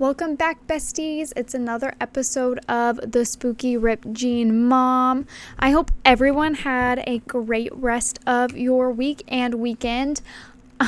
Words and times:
Welcome 0.00 0.36
back, 0.36 0.64
besties. 0.68 1.32
It's 1.34 1.54
another 1.54 1.92
episode 2.00 2.60
of 2.68 3.00
the 3.10 3.24
Spooky 3.24 3.76
Ripped 3.76 4.12
Jean 4.12 4.64
Mom. 4.68 5.26
I 5.58 5.70
hope 5.70 5.90
everyone 6.04 6.54
had 6.54 7.02
a 7.04 7.18
great 7.18 7.74
rest 7.74 8.20
of 8.24 8.56
your 8.56 8.92
week 8.92 9.24
and 9.26 9.54
weekend. 9.54 10.20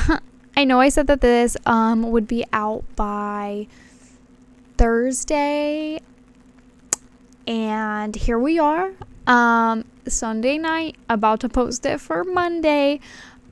I 0.55 0.63
know 0.63 0.79
I 0.79 0.87
said 0.87 1.07
that 1.07 1.19
this 1.19 1.57
um, 1.65 2.09
would 2.09 2.25
be 2.25 2.45
out 2.53 2.85
by 2.95 3.67
Thursday, 4.77 5.99
and 7.45 8.15
here 8.15 8.39
we 8.39 8.59
are. 8.59 8.93
Um, 9.27 9.83
Sunday 10.07 10.57
night, 10.57 10.95
about 11.09 11.41
to 11.41 11.49
post 11.49 11.85
it 11.85 11.99
for 11.99 12.23
Monday. 12.23 13.01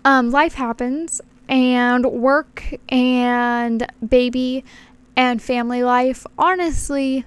Um, 0.05 0.31
life 0.31 0.53
happens, 0.53 1.19
and 1.49 2.05
work 2.05 2.63
and 2.87 3.85
baby 4.07 4.63
and 5.19 5.41
family 5.41 5.83
life 5.83 6.25
honestly 6.37 7.25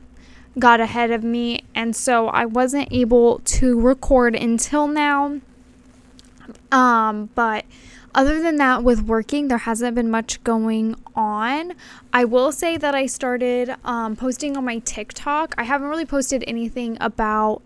got 0.58 0.80
ahead 0.80 1.10
of 1.10 1.22
me, 1.22 1.60
and 1.74 1.94
so 1.94 2.28
I 2.28 2.46
wasn't 2.46 2.88
able 2.90 3.40
to 3.40 3.78
record 3.78 4.34
until 4.34 4.88
now. 4.88 5.40
Um, 6.70 7.28
but 7.34 7.66
other 8.14 8.40
than 8.40 8.56
that, 8.56 8.82
with 8.82 9.02
working, 9.02 9.48
there 9.48 9.58
hasn't 9.58 9.94
been 9.94 10.10
much 10.10 10.42
going 10.42 10.96
on. 11.14 11.74
I 12.14 12.24
will 12.24 12.50
say 12.50 12.78
that 12.78 12.94
I 12.94 13.04
started 13.04 13.74
um, 13.84 14.16
posting 14.16 14.56
on 14.56 14.64
my 14.64 14.78
TikTok. 14.78 15.54
I 15.58 15.64
haven't 15.64 15.88
really 15.88 16.06
posted 16.06 16.42
anything 16.46 16.96
about 16.98 17.60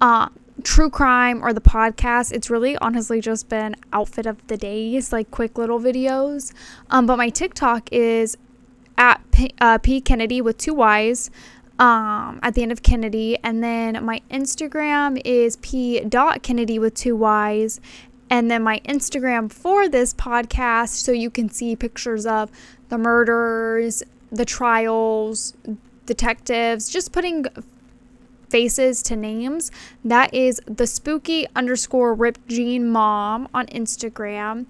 uh, 0.00 0.30
true 0.64 0.90
crime 0.90 1.44
or 1.44 1.52
the 1.52 1.60
podcast. 1.60 2.32
It's 2.32 2.50
really 2.50 2.76
honestly 2.78 3.20
just 3.20 3.48
been 3.48 3.76
outfit 3.92 4.26
of 4.26 4.44
the 4.48 4.56
days, 4.56 5.12
like 5.12 5.30
quick 5.30 5.56
little 5.56 5.78
videos. 5.78 6.52
Um, 6.90 7.06
but 7.06 7.18
my 7.18 7.28
TikTok 7.28 7.88
is 7.92 8.36
at 8.96 9.20
P, 9.30 9.52
uh, 9.60 9.78
P 9.78 10.00
Kennedy 10.00 10.40
with 10.40 10.58
two 10.58 10.74
Y's 10.74 11.30
um, 11.78 12.40
at 12.42 12.54
the 12.54 12.62
end 12.62 12.72
of 12.72 12.82
Kennedy. 12.82 13.38
And 13.42 13.62
then 13.62 14.04
my 14.04 14.20
Instagram 14.30 15.20
is 15.24 15.56
P 15.56 16.00
dot 16.00 16.42
Kennedy 16.42 16.78
with 16.78 16.94
two 16.94 17.16
Y's. 17.16 17.80
And 18.28 18.50
then 18.50 18.62
my 18.62 18.80
Instagram 18.84 19.50
for 19.50 19.88
this 19.88 20.14
podcast, 20.14 20.90
so 20.90 21.10
you 21.10 21.30
can 21.30 21.48
see 21.48 21.74
pictures 21.74 22.26
of 22.26 22.50
the 22.88 22.96
murders, 22.96 24.02
the 24.30 24.44
trials, 24.44 25.54
detectives, 26.06 26.88
just 26.88 27.12
putting 27.12 27.46
faces 28.48 29.02
to 29.02 29.16
names. 29.16 29.70
That 30.04 30.32
is 30.34 30.60
the 30.66 30.86
spooky 30.86 31.46
underscore 31.56 32.14
ripped 32.14 32.46
jean 32.48 32.90
mom 32.90 33.48
on 33.54 33.66
Instagram. 33.66 34.66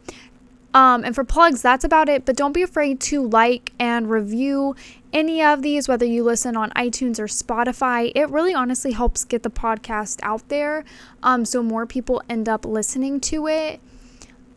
Um, 0.72 1.04
and 1.04 1.14
for 1.14 1.24
plugs, 1.24 1.62
that's 1.62 1.84
about 1.84 2.08
it. 2.08 2.24
But 2.24 2.36
don't 2.36 2.52
be 2.52 2.62
afraid 2.62 3.00
to 3.00 3.26
like 3.26 3.72
and 3.78 4.08
review 4.08 4.76
any 5.12 5.42
of 5.42 5.62
these, 5.62 5.88
whether 5.88 6.06
you 6.06 6.22
listen 6.22 6.56
on 6.56 6.70
iTunes 6.70 7.18
or 7.18 7.26
Spotify. 7.26 8.12
It 8.14 8.30
really 8.30 8.54
honestly 8.54 8.92
helps 8.92 9.24
get 9.24 9.42
the 9.42 9.50
podcast 9.50 10.20
out 10.22 10.48
there 10.48 10.84
um, 11.22 11.44
so 11.44 11.62
more 11.62 11.86
people 11.86 12.22
end 12.28 12.48
up 12.48 12.64
listening 12.64 13.20
to 13.20 13.48
it. 13.48 13.80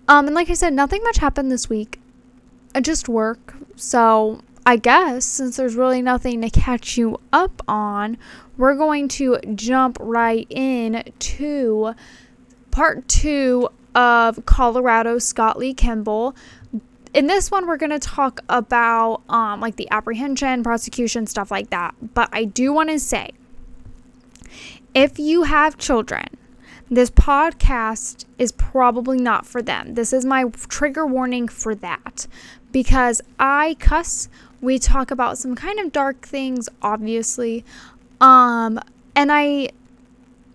Um, 0.07 0.27
and 0.27 0.35
like 0.35 0.49
I 0.49 0.53
said, 0.53 0.73
nothing 0.73 1.01
much 1.03 1.17
happened 1.17 1.51
this 1.51 1.69
week. 1.69 1.99
I 2.75 2.81
just 2.81 3.09
work. 3.09 3.55
So 3.75 4.41
I 4.65 4.77
guess 4.77 5.25
since 5.25 5.57
there's 5.57 5.75
really 5.75 6.01
nothing 6.01 6.41
to 6.41 6.49
catch 6.49 6.97
you 6.97 7.19
up 7.31 7.61
on, 7.67 8.17
we're 8.57 8.75
going 8.75 9.07
to 9.09 9.39
jump 9.55 9.97
right 9.99 10.45
in 10.49 11.03
to 11.19 11.95
part 12.71 13.07
two 13.07 13.69
of 13.95 14.45
Colorado 14.45 15.19
Scott 15.19 15.57
Lee 15.57 15.73
Kimball. 15.73 16.35
In 17.13 17.27
this 17.27 17.51
one, 17.51 17.67
we're 17.67 17.77
going 17.77 17.91
to 17.91 17.99
talk 17.99 18.39
about 18.49 19.21
um, 19.29 19.59
like 19.59 19.75
the 19.75 19.89
apprehension, 19.91 20.63
prosecution, 20.63 21.27
stuff 21.27 21.51
like 21.51 21.69
that. 21.69 21.93
But 22.13 22.29
I 22.31 22.45
do 22.45 22.73
want 22.73 22.89
to 22.89 22.99
say 22.99 23.31
if 24.93 25.19
you 25.19 25.43
have 25.43 25.77
children, 25.77 26.25
this 26.89 27.09
podcast 27.09 28.25
is 28.37 28.51
probably 28.51 29.17
not 29.17 29.45
for 29.45 29.61
them. 29.61 29.95
This 29.95 30.13
is 30.13 30.25
my 30.25 30.45
trigger 30.67 31.05
warning 31.05 31.47
for 31.47 31.73
that 31.75 32.27
because 32.71 33.21
I 33.39 33.75
cuss. 33.79 34.29
We 34.61 34.79
talk 34.79 35.11
about 35.11 35.37
some 35.37 35.55
kind 35.55 35.79
of 35.79 35.91
dark 35.91 36.25
things, 36.25 36.69
obviously. 36.81 37.65
Um, 38.21 38.79
and 39.15 39.31
I 39.31 39.69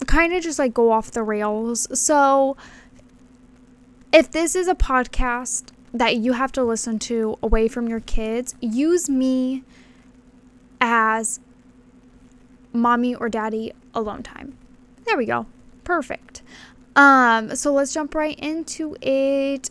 kind 0.06 0.32
of 0.32 0.42
just 0.42 0.58
like 0.58 0.72
go 0.72 0.92
off 0.92 1.10
the 1.10 1.22
rails. 1.22 1.86
So, 1.98 2.56
if 4.12 4.30
this 4.30 4.54
is 4.54 4.68
a 4.68 4.74
podcast 4.74 5.70
that 5.92 6.16
you 6.16 6.32
have 6.32 6.52
to 6.52 6.62
listen 6.62 6.98
to 6.98 7.38
away 7.42 7.68
from 7.68 7.88
your 7.88 8.00
kids, 8.00 8.54
use 8.60 9.08
me 9.08 9.64
as 10.80 11.40
mommy 12.72 13.14
or 13.14 13.28
daddy 13.28 13.72
alone 13.94 14.22
time. 14.22 14.56
There 15.04 15.16
we 15.16 15.26
go. 15.26 15.46
Perfect. 15.84 16.42
Um, 16.96 17.54
so 17.54 17.72
let's 17.72 17.92
jump 17.92 18.14
right 18.14 18.38
into 18.38 18.96
it. 19.00 19.70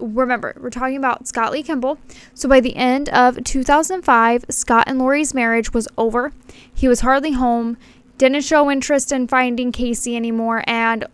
Remember, 0.00 0.54
we're 0.58 0.70
talking 0.70 0.96
about 0.96 1.28
Scott 1.28 1.52
Lee 1.52 1.62
Kimball. 1.62 1.98
So 2.34 2.48
by 2.48 2.60
the 2.60 2.76
end 2.76 3.08
of 3.10 3.42
2005, 3.44 4.46
Scott 4.50 4.84
and 4.86 4.98
Lori's 4.98 5.32
marriage 5.32 5.72
was 5.72 5.88
over. 5.96 6.32
He 6.72 6.88
was 6.88 7.00
hardly 7.00 7.32
home, 7.32 7.76
didn't 8.18 8.42
show 8.42 8.70
interest 8.70 9.12
in 9.12 9.28
finding 9.28 9.70
Casey 9.70 10.16
anymore, 10.16 10.64
and 10.66 11.06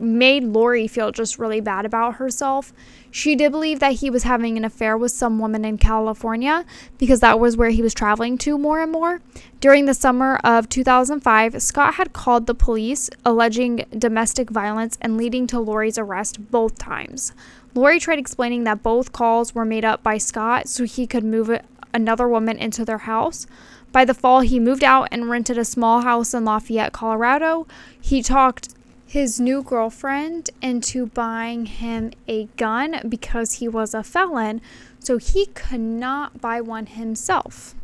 made 0.00 0.44
Lori 0.44 0.86
feel 0.86 1.12
just 1.12 1.38
really 1.38 1.60
bad 1.60 1.84
about 1.84 2.16
herself. 2.16 2.72
She 3.10 3.34
did 3.34 3.52
believe 3.52 3.80
that 3.80 3.94
he 3.94 4.10
was 4.10 4.24
having 4.24 4.56
an 4.56 4.64
affair 4.64 4.96
with 4.96 5.12
some 5.12 5.38
woman 5.38 5.64
in 5.64 5.78
California 5.78 6.64
because 6.98 7.20
that 7.20 7.40
was 7.40 7.56
where 7.56 7.70
he 7.70 7.82
was 7.82 7.94
traveling 7.94 8.38
to 8.38 8.58
more 8.58 8.80
and 8.80 8.92
more. 8.92 9.20
During 9.60 9.86
the 9.86 9.94
summer 9.94 10.36
of 10.44 10.68
2005, 10.68 11.62
Scott 11.62 11.94
had 11.94 12.12
called 12.12 12.46
the 12.46 12.54
police 12.54 13.10
alleging 13.24 13.84
domestic 13.96 14.50
violence 14.50 14.98
and 15.00 15.16
leading 15.16 15.46
to 15.48 15.60
Lori's 15.60 15.98
arrest 15.98 16.50
both 16.50 16.78
times. 16.78 17.32
Lori 17.74 17.98
tried 17.98 18.18
explaining 18.18 18.64
that 18.64 18.82
both 18.82 19.12
calls 19.12 19.54
were 19.54 19.64
made 19.64 19.84
up 19.84 20.02
by 20.02 20.18
Scott 20.18 20.68
so 20.68 20.84
he 20.84 21.06
could 21.06 21.24
move 21.24 21.50
another 21.94 22.28
woman 22.28 22.58
into 22.58 22.84
their 22.84 22.98
house. 22.98 23.46
By 23.90 24.04
the 24.04 24.14
fall, 24.14 24.40
he 24.40 24.60
moved 24.60 24.84
out 24.84 25.08
and 25.10 25.30
rented 25.30 25.56
a 25.56 25.64
small 25.64 26.02
house 26.02 26.34
in 26.34 26.44
Lafayette, 26.44 26.92
Colorado. 26.92 27.66
He 27.98 28.22
talked 28.22 28.74
his 29.08 29.40
new 29.40 29.62
girlfriend 29.62 30.50
into 30.60 31.06
buying 31.06 31.64
him 31.64 32.12
a 32.28 32.44
gun 32.58 33.00
because 33.08 33.54
he 33.54 33.66
was 33.66 33.94
a 33.94 34.02
felon, 34.02 34.60
so 34.98 35.16
he 35.16 35.46
could 35.46 35.80
not 35.80 36.42
buy 36.42 36.60
one 36.60 36.84
himself. 36.84 37.74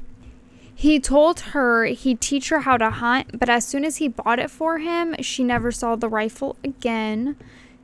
He 0.74 1.00
told 1.00 1.40
her 1.40 1.86
he'd 1.86 2.20
teach 2.20 2.50
her 2.50 2.60
how 2.60 2.76
to 2.76 2.90
hunt, 2.90 3.38
but 3.38 3.48
as 3.48 3.64
soon 3.64 3.86
as 3.86 3.96
he 3.96 4.08
bought 4.08 4.38
it 4.38 4.50
for 4.50 4.78
him, 4.78 5.16
she 5.20 5.42
never 5.42 5.72
saw 5.72 5.96
the 5.96 6.10
rifle 6.10 6.56
again. 6.62 7.36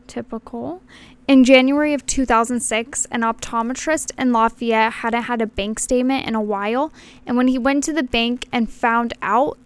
Typical. 0.07 0.83
In 1.27 1.43
January 1.43 1.95
of 1.95 2.05
2006, 2.05 3.07
an 3.07 3.23
optometrist 3.23 4.11
in 4.19 4.33
Lafayette 4.33 4.93
hadn't 4.95 5.23
had 5.23 5.41
a 5.41 5.47
bank 5.47 5.79
statement 5.79 6.27
in 6.27 6.35
a 6.35 6.43
while, 6.43 6.93
and 7.27 7.39
when 7.39 7.49
he 7.49 7.57
went 7.57 7.85
to 7.85 7.95
the 7.95 8.03
bank 8.03 8.49
and 8.53 8.71
found 8.71 9.15
out 9.23 9.57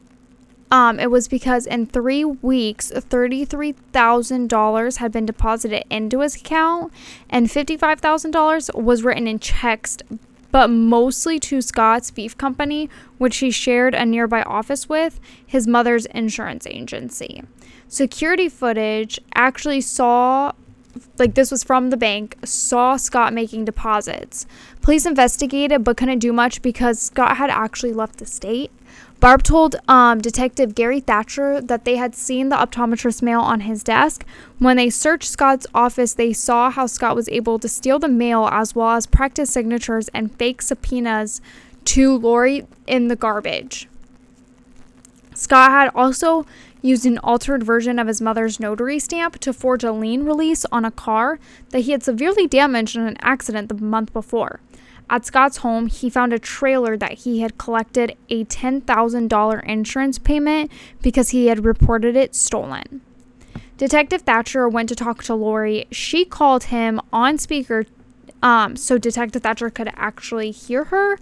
um, 0.70 0.98
it 0.98 1.10
was 1.10 1.28
because 1.28 1.66
in 1.66 1.86
three 1.86 2.24
weeks, 2.24 2.90
$33,000 2.90 4.96
had 4.96 5.12
been 5.12 5.26
deposited 5.26 5.84
into 5.90 6.20
his 6.20 6.36
account, 6.36 6.90
and 7.28 7.48
$55,000 7.48 8.82
was 8.82 9.02
written 9.02 9.26
in 9.26 9.38
checks, 9.38 9.98
but 10.50 10.68
mostly 10.68 11.38
to 11.40 11.60
Scott's 11.60 12.10
Beef 12.10 12.38
Company, 12.38 12.88
which 13.18 13.38
he 13.38 13.50
shared 13.50 13.94
a 13.94 14.06
nearby 14.06 14.42
office 14.42 14.88
with, 14.88 15.20
his 15.44 15.66
mother's 15.66 16.06
insurance 16.06 16.66
agency. 16.66 17.42
Security 17.88 18.48
footage 18.48 19.20
actually 19.34 19.80
saw 19.80 20.52
like 21.18 21.34
this 21.34 21.50
was 21.50 21.64
from 21.64 21.90
the 21.90 21.96
bank, 21.96 22.36
saw 22.44 22.96
Scott 22.96 23.32
making 23.32 23.64
deposits. 23.64 24.46
Police 24.80 25.06
investigated 25.06 25.84
but 25.84 25.96
couldn't 25.96 26.20
do 26.20 26.32
much 26.32 26.62
because 26.62 27.00
Scott 27.00 27.36
had 27.36 27.50
actually 27.50 27.92
left 27.92 28.18
the 28.18 28.26
state. 28.26 28.70
Barb 29.24 29.42
told 29.42 29.76
um, 29.88 30.20
Detective 30.20 30.74
Gary 30.74 31.00
Thatcher 31.00 31.58
that 31.58 31.86
they 31.86 31.96
had 31.96 32.14
seen 32.14 32.50
the 32.50 32.56
optometrist 32.56 33.22
mail 33.22 33.40
on 33.40 33.60
his 33.60 33.82
desk. 33.82 34.22
When 34.58 34.76
they 34.76 34.90
searched 34.90 35.30
Scott's 35.30 35.66
office, 35.72 36.12
they 36.12 36.34
saw 36.34 36.68
how 36.68 36.84
Scott 36.84 37.16
was 37.16 37.30
able 37.30 37.58
to 37.60 37.66
steal 37.66 37.98
the 37.98 38.06
mail 38.06 38.50
as 38.52 38.74
well 38.74 38.90
as 38.90 39.06
practice 39.06 39.48
signatures 39.48 40.08
and 40.08 40.36
fake 40.36 40.60
subpoenas 40.60 41.40
to 41.86 42.18
Lori 42.18 42.66
in 42.86 43.08
the 43.08 43.16
garbage. 43.16 43.88
Scott 45.34 45.70
had 45.70 45.90
also 45.94 46.44
used 46.82 47.06
an 47.06 47.16
altered 47.16 47.62
version 47.62 47.98
of 47.98 48.08
his 48.08 48.20
mother's 48.20 48.60
notary 48.60 48.98
stamp 48.98 49.38
to 49.38 49.54
forge 49.54 49.84
a 49.84 49.92
lien 49.92 50.24
release 50.24 50.66
on 50.70 50.84
a 50.84 50.90
car 50.90 51.38
that 51.70 51.80
he 51.80 51.92
had 51.92 52.02
severely 52.02 52.46
damaged 52.46 52.94
in 52.94 53.06
an 53.06 53.16
accident 53.22 53.70
the 53.70 53.74
month 53.74 54.12
before. 54.12 54.60
At 55.10 55.26
Scott's 55.26 55.58
home, 55.58 55.86
he 55.86 56.08
found 56.08 56.32
a 56.32 56.38
trailer 56.38 56.96
that 56.96 57.12
he 57.12 57.40
had 57.40 57.58
collected 57.58 58.16
a 58.30 58.44
$10,000 58.44 59.64
insurance 59.64 60.18
payment 60.18 60.72
because 61.02 61.30
he 61.30 61.48
had 61.48 61.64
reported 61.64 62.16
it 62.16 62.34
stolen. 62.34 63.02
Detective 63.76 64.22
Thatcher 64.22 64.68
went 64.68 64.88
to 64.88 64.94
talk 64.94 65.22
to 65.24 65.34
Lori. 65.34 65.86
She 65.90 66.24
called 66.24 66.64
him 66.64 67.00
on 67.12 67.38
speaker 67.38 67.84
um, 68.42 68.76
so 68.76 68.98
Detective 68.98 69.42
Thatcher 69.42 69.70
could 69.70 69.90
actually 69.94 70.50
hear 70.50 70.84
her 70.84 71.18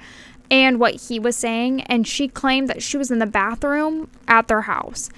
and 0.50 0.78
what 0.78 0.94
he 0.94 1.18
was 1.18 1.36
saying. 1.36 1.82
And 1.82 2.06
she 2.06 2.28
claimed 2.28 2.68
that 2.68 2.82
she 2.82 2.96
was 2.96 3.10
in 3.10 3.18
the 3.18 3.26
bathroom 3.26 4.10
at 4.28 4.48
their 4.48 4.62
house. 4.62 5.08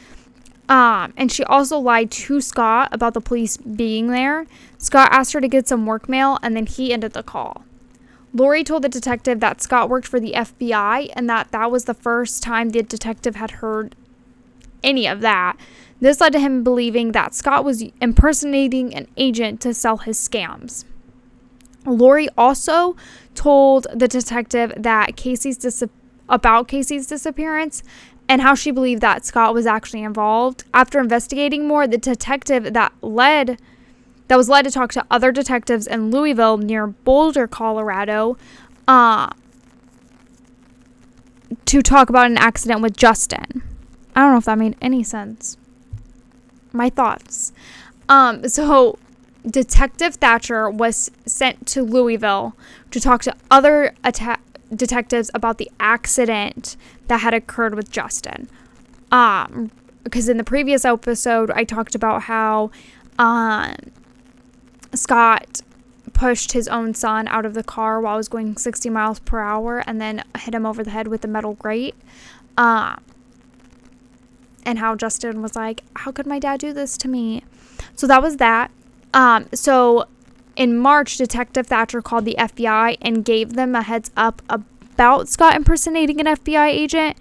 Um, 0.68 1.12
and 1.16 1.30
she 1.30 1.44
also 1.44 1.78
lied 1.78 2.10
to 2.12 2.40
Scott 2.40 2.88
about 2.92 3.14
the 3.14 3.20
police 3.20 3.56
being 3.56 4.08
there. 4.08 4.46
Scott 4.78 5.10
asked 5.12 5.32
her 5.34 5.40
to 5.40 5.48
get 5.48 5.68
some 5.68 5.84
work 5.84 6.08
mail, 6.08 6.38
and 6.42 6.56
then 6.56 6.66
he 6.66 6.92
ended 6.92 7.12
the 7.12 7.22
call. 7.22 7.64
Lori 8.34 8.64
told 8.64 8.82
the 8.82 8.88
detective 8.88 9.38
that 9.40 9.62
Scott 9.62 9.88
worked 9.88 10.08
for 10.08 10.18
the 10.18 10.32
FBI 10.32 11.10
and 11.14 11.30
that 11.30 11.52
that 11.52 11.70
was 11.70 11.84
the 11.84 11.94
first 11.94 12.42
time 12.42 12.70
the 12.70 12.82
detective 12.82 13.36
had 13.36 13.52
heard 13.52 13.94
any 14.82 15.06
of 15.06 15.20
that. 15.20 15.56
This 16.00 16.20
led 16.20 16.32
to 16.32 16.40
him 16.40 16.64
believing 16.64 17.12
that 17.12 17.34
Scott 17.34 17.64
was 17.64 17.84
impersonating 18.00 18.92
an 18.92 19.06
agent 19.16 19.60
to 19.62 19.72
sell 19.72 19.98
his 19.98 20.18
scams. 20.18 20.84
Lori 21.86 22.28
also 22.36 22.96
told 23.34 23.86
the 23.94 24.08
detective 24.08 24.72
that 24.76 25.16
Casey's 25.16 25.56
dis- 25.56 25.84
about 26.28 26.66
Casey's 26.66 27.06
disappearance 27.06 27.84
and 28.28 28.42
how 28.42 28.54
she 28.54 28.70
believed 28.70 29.02
that 29.02 29.24
Scott 29.24 29.54
was 29.54 29.66
actually 29.66 30.02
involved. 30.02 30.64
After 30.74 30.98
investigating 30.98 31.68
more, 31.68 31.86
the 31.86 31.98
detective 31.98 32.72
that 32.72 32.92
led 33.00 33.60
that 34.28 34.36
was 34.36 34.48
led 34.48 34.62
to 34.62 34.70
talk 34.70 34.92
to 34.92 35.04
other 35.10 35.32
detectives 35.32 35.86
in 35.86 36.10
Louisville 36.10 36.56
near 36.56 36.86
Boulder, 36.86 37.46
Colorado, 37.46 38.36
uh, 38.88 39.30
to 41.66 41.82
talk 41.82 42.08
about 42.08 42.26
an 42.26 42.38
accident 42.38 42.80
with 42.80 42.96
Justin. 42.96 43.62
I 44.16 44.20
don't 44.20 44.32
know 44.32 44.38
if 44.38 44.44
that 44.44 44.58
made 44.58 44.76
any 44.80 45.02
sense. 45.02 45.56
My 46.72 46.90
thoughts. 46.90 47.52
Um, 48.08 48.48
so 48.48 48.98
Detective 49.46 50.16
Thatcher 50.16 50.70
was 50.70 51.10
sent 51.26 51.66
to 51.68 51.82
Louisville 51.82 52.56
to 52.90 53.00
talk 53.00 53.22
to 53.22 53.34
other 53.50 53.94
atta- 54.02 54.38
detectives 54.74 55.30
about 55.34 55.58
the 55.58 55.70
accident 55.78 56.76
that 57.08 57.18
had 57.18 57.34
occurred 57.34 57.74
with 57.74 57.90
Justin. 57.90 58.48
Um, 59.12 59.70
because 60.02 60.28
in 60.28 60.36
the 60.36 60.44
previous 60.44 60.84
episode, 60.84 61.50
I 61.50 61.64
talked 61.64 61.94
about 61.94 62.22
how 62.22 62.70
um, 63.18 63.74
Scott 64.98 65.60
pushed 66.12 66.52
his 66.52 66.68
own 66.68 66.94
son 66.94 67.26
out 67.28 67.44
of 67.44 67.54
the 67.54 67.64
car 67.64 68.00
while 68.00 68.14
he 68.14 68.18
was 68.18 68.28
going 68.28 68.56
60 68.56 68.88
miles 68.90 69.18
per 69.20 69.40
hour 69.40 69.82
and 69.86 70.00
then 70.00 70.22
hit 70.38 70.54
him 70.54 70.64
over 70.64 70.84
the 70.84 70.90
head 70.90 71.08
with 71.08 71.22
the 71.22 71.28
metal 71.28 71.54
grate. 71.54 71.94
Um, 72.56 73.02
and 74.64 74.78
how 74.78 74.94
Justin 74.96 75.42
was 75.42 75.56
like, 75.56 75.82
How 75.96 76.12
could 76.12 76.26
my 76.26 76.38
dad 76.38 76.60
do 76.60 76.72
this 76.72 76.96
to 76.98 77.08
me? 77.08 77.44
So 77.96 78.06
that 78.06 78.22
was 78.22 78.36
that. 78.38 78.70
Um, 79.12 79.46
so 79.52 80.06
in 80.56 80.76
March, 80.76 81.16
Detective 81.16 81.66
Thatcher 81.66 82.00
called 82.00 82.24
the 82.24 82.36
FBI 82.38 82.96
and 83.00 83.24
gave 83.24 83.54
them 83.54 83.74
a 83.74 83.82
heads 83.82 84.10
up 84.16 84.42
about 84.48 85.28
Scott 85.28 85.56
impersonating 85.56 86.20
an 86.20 86.26
FBI 86.26 86.68
agent. 86.68 87.16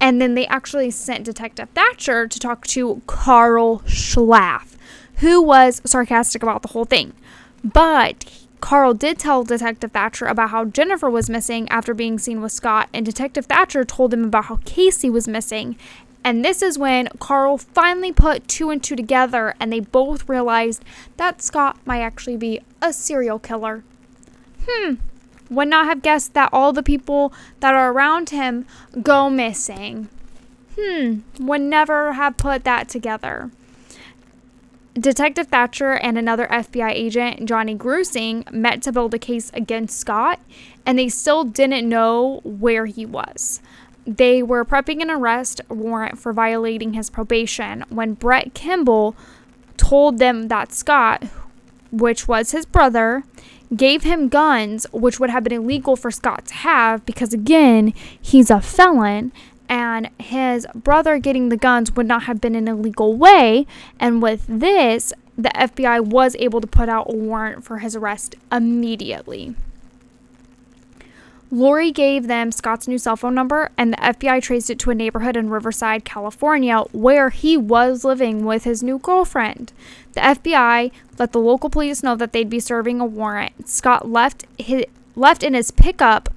And 0.00 0.20
then 0.20 0.34
they 0.34 0.46
actually 0.46 0.92
sent 0.92 1.24
Detective 1.24 1.68
Thatcher 1.70 2.28
to 2.28 2.38
talk 2.38 2.66
to 2.68 3.02
Carl 3.06 3.80
Schlaff, 3.80 4.76
who 5.18 5.42
was 5.42 5.80
sarcastic 5.84 6.42
about 6.42 6.62
the 6.62 6.68
whole 6.68 6.84
thing. 6.84 7.12
But 7.64 8.24
Carl 8.60 8.94
did 8.94 9.18
tell 9.18 9.44
Detective 9.44 9.92
Thatcher 9.92 10.26
about 10.26 10.50
how 10.50 10.64
Jennifer 10.64 11.08
was 11.08 11.30
missing 11.30 11.68
after 11.68 11.94
being 11.94 12.18
seen 12.18 12.40
with 12.40 12.52
Scott, 12.52 12.88
and 12.92 13.04
Detective 13.06 13.46
Thatcher 13.46 13.84
told 13.84 14.12
him 14.12 14.24
about 14.24 14.46
how 14.46 14.58
Casey 14.64 15.10
was 15.10 15.28
missing. 15.28 15.76
And 16.24 16.44
this 16.44 16.62
is 16.62 16.78
when 16.78 17.08
Carl 17.20 17.58
finally 17.58 18.12
put 18.12 18.48
two 18.48 18.70
and 18.70 18.82
two 18.82 18.96
together, 18.96 19.54
and 19.60 19.72
they 19.72 19.80
both 19.80 20.28
realized 20.28 20.84
that 21.16 21.40
Scott 21.40 21.78
might 21.84 22.00
actually 22.00 22.36
be 22.36 22.60
a 22.82 22.92
serial 22.92 23.38
killer. 23.38 23.84
Hmm, 24.68 24.94
would 25.48 25.68
not 25.68 25.86
have 25.86 26.02
guessed 26.02 26.34
that 26.34 26.50
all 26.52 26.72
the 26.72 26.82
people 26.82 27.32
that 27.60 27.74
are 27.74 27.92
around 27.92 28.30
him 28.30 28.66
go 29.02 29.30
missing. 29.30 30.08
Hmm, 30.78 31.20
would 31.38 31.60
never 31.60 32.14
have 32.14 32.36
put 32.36 32.64
that 32.64 32.88
together. 32.88 33.50
Detective 34.94 35.46
Thatcher 35.46 35.92
and 35.92 36.18
another 36.18 36.46
FBI 36.48 36.90
agent, 36.90 37.44
Johnny 37.46 37.74
Grusing, 37.74 38.50
met 38.50 38.82
to 38.82 38.92
build 38.92 39.14
a 39.14 39.18
case 39.18 39.50
against 39.54 39.98
Scott, 39.98 40.40
and 40.84 40.98
they 40.98 41.08
still 41.08 41.44
didn't 41.44 41.88
know 41.88 42.40
where 42.42 42.86
he 42.86 43.06
was. 43.06 43.60
They 44.06 44.42
were 44.42 44.64
prepping 44.64 45.02
an 45.02 45.10
arrest 45.10 45.60
warrant 45.68 46.18
for 46.18 46.32
violating 46.32 46.94
his 46.94 47.10
probation 47.10 47.84
when 47.90 48.14
Brett 48.14 48.54
Kimball 48.54 49.14
told 49.76 50.18
them 50.18 50.48
that 50.48 50.72
Scott, 50.72 51.24
which 51.92 52.26
was 52.26 52.52
his 52.52 52.66
brother, 52.66 53.22
gave 53.76 54.02
him 54.02 54.28
guns, 54.28 54.86
which 54.92 55.20
would 55.20 55.30
have 55.30 55.44
been 55.44 55.52
illegal 55.52 55.94
for 55.94 56.10
Scott 56.10 56.46
to 56.46 56.54
have 56.54 57.04
because, 57.04 57.32
again, 57.32 57.92
he's 58.20 58.50
a 58.50 58.60
felon 58.60 59.30
and 59.68 60.10
his 60.18 60.66
brother 60.74 61.18
getting 61.18 61.48
the 61.48 61.56
guns 61.56 61.92
would 61.92 62.06
not 62.06 62.24
have 62.24 62.40
been 62.40 62.54
an 62.54 62.68
illegal 62.68 63.16
way. 63.16 63.66
And 64.00 64.22
with 64.22 64.44
this, 64.48 65.12
the 65.36 65.50
FBI 65.50 66.04
was 66.04 66.34
able 66.38 66.60
to 66.60 66.66
put 66.66 66.88
out 66.88 67.06
a 67.08 67.16
warrant 67.16 67.64
for 67.64 67.78
his 67.78 67.94
arrest 67.94 68.34
immediately. 68.50 69.54
Lori 71.50 71.90
gave 71.90 72.26
them 72.26 72.52
Scott's 72.52 72.86
new 72.86 72.98
cell 72.98 73.16
phone 73.16 73.34
number, 73.34 73.70
and 73.78 73.92
the 73.92 73.98
FBI 73.98 74.42
traced 74.42 74.68
it 74.68 74.78
to 74.80 74.90
a 74.90 74.94
neighborhood 74.94 75.34
in 75.34 75.48
Riverside, 75.48 76.04
California, 76.04 76.80
where 76.92 77.30
he 77.30 77.56
was 77.56 78.04
living 78.04 78.44
with 78.44 78.64
his 78.64 78.82
new 78.82 78.98
girlfriend. 78.98 79.72
The 80.12 80.20
FBI 80.20 80.90
let 81.18 81.32
the 81.32 81.38
local 81.38 81.70
police 81.70 82.02
know 82.02 82.16
that 82.16 82.32
they'd 82.32 82.50
be 82.50 82.60
serving 82.60 83.00
a 83.00 83.06
warrant. 83.06 83.66
Scott 83.66 84.10
left 84.10 84.44
his, 84.58 84.84
left 85.16 85.42
in 85.42 85.54
his 85.54 85.70
pickup 85.70 86.28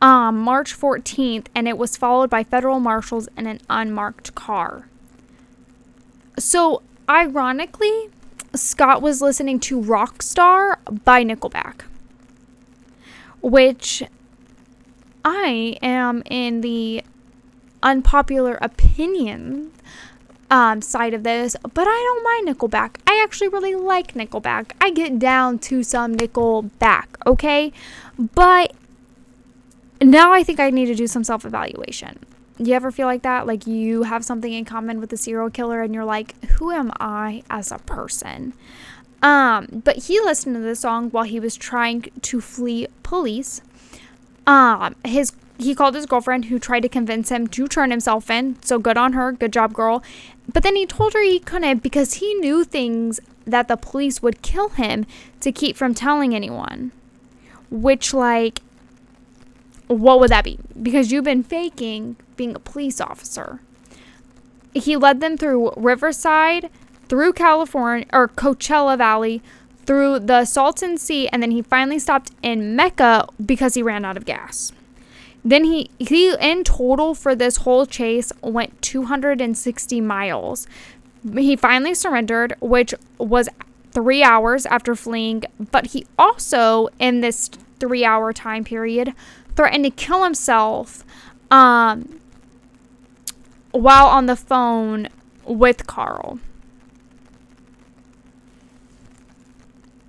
um, 0.00 0.38
March 0.38 0.78
14th, 0.78 1.46
and 1.54 1.68
it 1.68 1.78
was 1.78 1.96
followed 1.96 2.30
by 2.30 2.44
federal 2.44 2.80
marshals 2.80 3.28
in 3.36 3.46
an 3.46 3.60
unmarked 3.70 4.34
car. 4.34 4.88
So, 6.38 6.82
ironically, 7.08 8.10
Scott 8.54 9.02
was 9.02 9.20
listening 9.20 9.60
to 9.60 9.80
Rockstar 9.80 10.76
by 11.04 11.24
Nickelback, 11.24 11.82
which 13.40 14.02
I 15.24 15.76
am 15.82 16.22
in 16.26 16.60
the 16.60 17.02
unpopular 17.82 18.58
opinion 18.60 19.72
um, 20.50 20.82
side 20.82 21.14
of 21.14 21.22
this, 21.22 21.56
but 21.62 21.86
I 21.88 22.02
don't 22.06 22.24
mind 22.24 22.56
Nickelback. 22.56 22.96
I 23.06 23.20
actually 23.24 23.48
really 23.48 23.74
like 23.74 24.14
Nickelback. 24.14 24.72
I 24.80 24.90
get 24.90 25.18
down 25.18 25.58
to 25.60 25.82
some 25.82 26.14
Nickelback, 26.14 27.06
okay? 27.26 27.72
But 28.18 28.72
now 30.04 30.32
I 30.32 30.42
think 30.42 30.60
I 30.60 30.70
need 30.70 30.86
to 30.86 30.94
do 30.94 31.06
some 31.06 31.24
self 31.24 31.44
evaluation. 31.44 32.18
You 32.58 32.74
ever 32.74 32.92
feel 32.92 33.06
like 33.06 33.22
that? 33.22 33.46
Like 33.46 33.66
you 33.66 34.04
have 34.04 34.24
something 34.24 34.52
in 34.52 34.64
common 34.64 35.00
with 35.00 35.12
a 35.12 35.16
serial 35.16 35.50
killer 35.50 35.82
and 35.82 35.92
you're 35.92 36.04
like, 36.04 36.42
who 36.44 36.70
am 36.70 36.92
I 37.00 37.42
as 37.50 37.72
a 37.72 37.78
person? 37.78 38.54
Um, 39.22 39.82
but 39.84 40.04
he 40.04 40.20
listened 40.20 40.54
to 40.54 40.60
the 40.60 40.76
song 40.76 41.10
while 41.10 41.24
he 41.24 41.40
was 41.40 41.56
trying 41.56 42.02
to 42.20 42.40
flee 42.40 42.86
police. 43.02 43.60
Um, 44.46 44.94
his 45.04 45.32
he 45.56 45.74
called 45.74 45.94
his 45.94 46.06
girlfriend 46.06 46.46
who 46.46 46.58
tried 46.58 46.80
to 46.80 46.88
convince 46.88 47.30
him 47.30 47.46
to 47.46 47.68
turn 47.68 47.90
himself 47.90 48.28
in. 48.28 48.60
So 48.62 48.78
good 48.78 48.98
on 48.98 49.12
her, 49.14 49.32
good 49.32 49.52
job, 49.52 49.72
girl. 49.72 50.02
But 50.52 50.62
then 50.62 50.76
he 50.76 50.84
told 50.84 51.14
her 51.14 51.22
he 51.22 51.38
couldn't 51.38 51.82
because 51.82 52.14
he 52.14 52.34
knew 52.34 52.64
things 52.64 53.20
that 53.46 53.68
the 53.68 53.76
police 53.76 54.20
would 54.20 54.42
kill 54.42 54.70
him 54.70 55.06
to 55.40 55.52
keep 55.52 55.76
from 55.76 55.94
telling 55.94 56.34
anyone. 56.34 56.92
Which 57.70 58.12
like 58.12 58.60
what 59.94 60.20
would 60.20 60.30
that 60.30 60.44
be? 60.44 60.58
Because 60.80 61.10
you've 61.12 61.24
been 61.24 61.42
faking 61.42 62.16
being 62.36 62.54
a 62.54 62.58
police 62.58 63.00
officer. 63.00 63.60
He 64.72 64.96
led 64.96 65.20
them 65.20 65.36
through 65.36 65.72
Riverside, 65.76 66.68
through 67.08 67.32
California 67.34 68.06
or 68.12 68.28
Coachella 68.28 68.98
Valley, 68.98 69.42
through 69.86 70.18
the 70.18 70.44
Salton 70.44 70.96
Sea, 70.98 71.28
and 71.28 71.42
then 71.42 71.50
he 71.50 71.62
finally 71.62 71.98
stopped 71.98 72.30
in 72.42 72.74
Mecca 72.74 73.28
because 73.44 73.74
he 73.74 73.82
ran 73.82 74.04
out 74.04 74.16
of 74.16 74.24
gas. 74.24 74.72
Then 75.44 75.64
he 75.64 75.90
he 75.98 76.34
in 76.34 76.64
total 76.64 77.14
for 77.14 77.34
this 77.34 77.58
whole 77.58 77.84
chase 77.84 78.32
went 78.42 78.80
260 78.80 80.00
miles. 80.00 80.66
He 81.34 81.54
finally 81.54 81.94
surrendered, 81.94 82.56
which 82.60 82.94
was 83.18 83.48
3 83.92 84.22
hours 84.22 84.64
after 84.66 84.94
fleeing, 84.94 85.44
but 85.70 85.88
he 85.88 86.06
also 86.18 86.88
in 86.98 87.20
this 87.20 87.50
3-hour 87.78 88.32
time 88.32 88.64
period 88.64 89.12
threatened 89.56 89.84
to 89.84 89.90
kill 89.90 90.24
himself 90.24 91.04
um, 91.50 92.20
while 93.72 94.06
on 94.06 94.26
the 94.26 94.36
phone 94.36 95.08
with 95.44 95.86
Carl. 95.86 96.38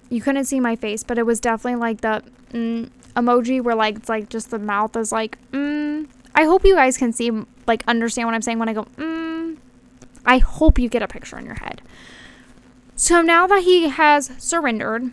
You 0.10 0.22
couldn't 0.22 0.46
see 0.46 0.60
my 0.60 0.76
face, 0.76 1.04
but 1.04 1.18
it 1.18 1.26
was 1.26 1.40
definitely 1.40 1.80
like 1.80 2.02
the 2.02 2.24
mm, 2.52 2.90
emoji 3.16 3.62
where 3.62 3.76
like 3.76 3.98
it's 3.98 4.10
like 4.10 4.30
just 4.30 4.52
the 4.52 4.60
mouth 4.60 4.96
is 4.96 5.12
like 5.12 5.38
mm. 5.52 6.08
I 6.34 6.44
hope 6.44 6.64
you 6.64 6.76
guys 6.76 6.98
can 6.98 7.12
see 7.12 7.32
like 7.68 7.84
understand 7.88 8.28
what 8.28 8.36
I'm 8.36 8.42
saying 8.42 8.60
when 8.60 8.70
I 8.70 8.74
go 8.74 8.84
mm. 8.98 9.58
I 10.26 10.38
hope 10.38 10.80
you 10.80 10.90
get 10.90 11.02
a 11.02 11.08
picture 11.08 11.38
in 11.38 11.46
your 11.46 11.56
head. 11.56 11.82
So 12.96 13.22
now 13.22 13.46
that 13.48 13.64
he 13.64 13.90
has 13.90 14.32
surrendered, 14.38 15.12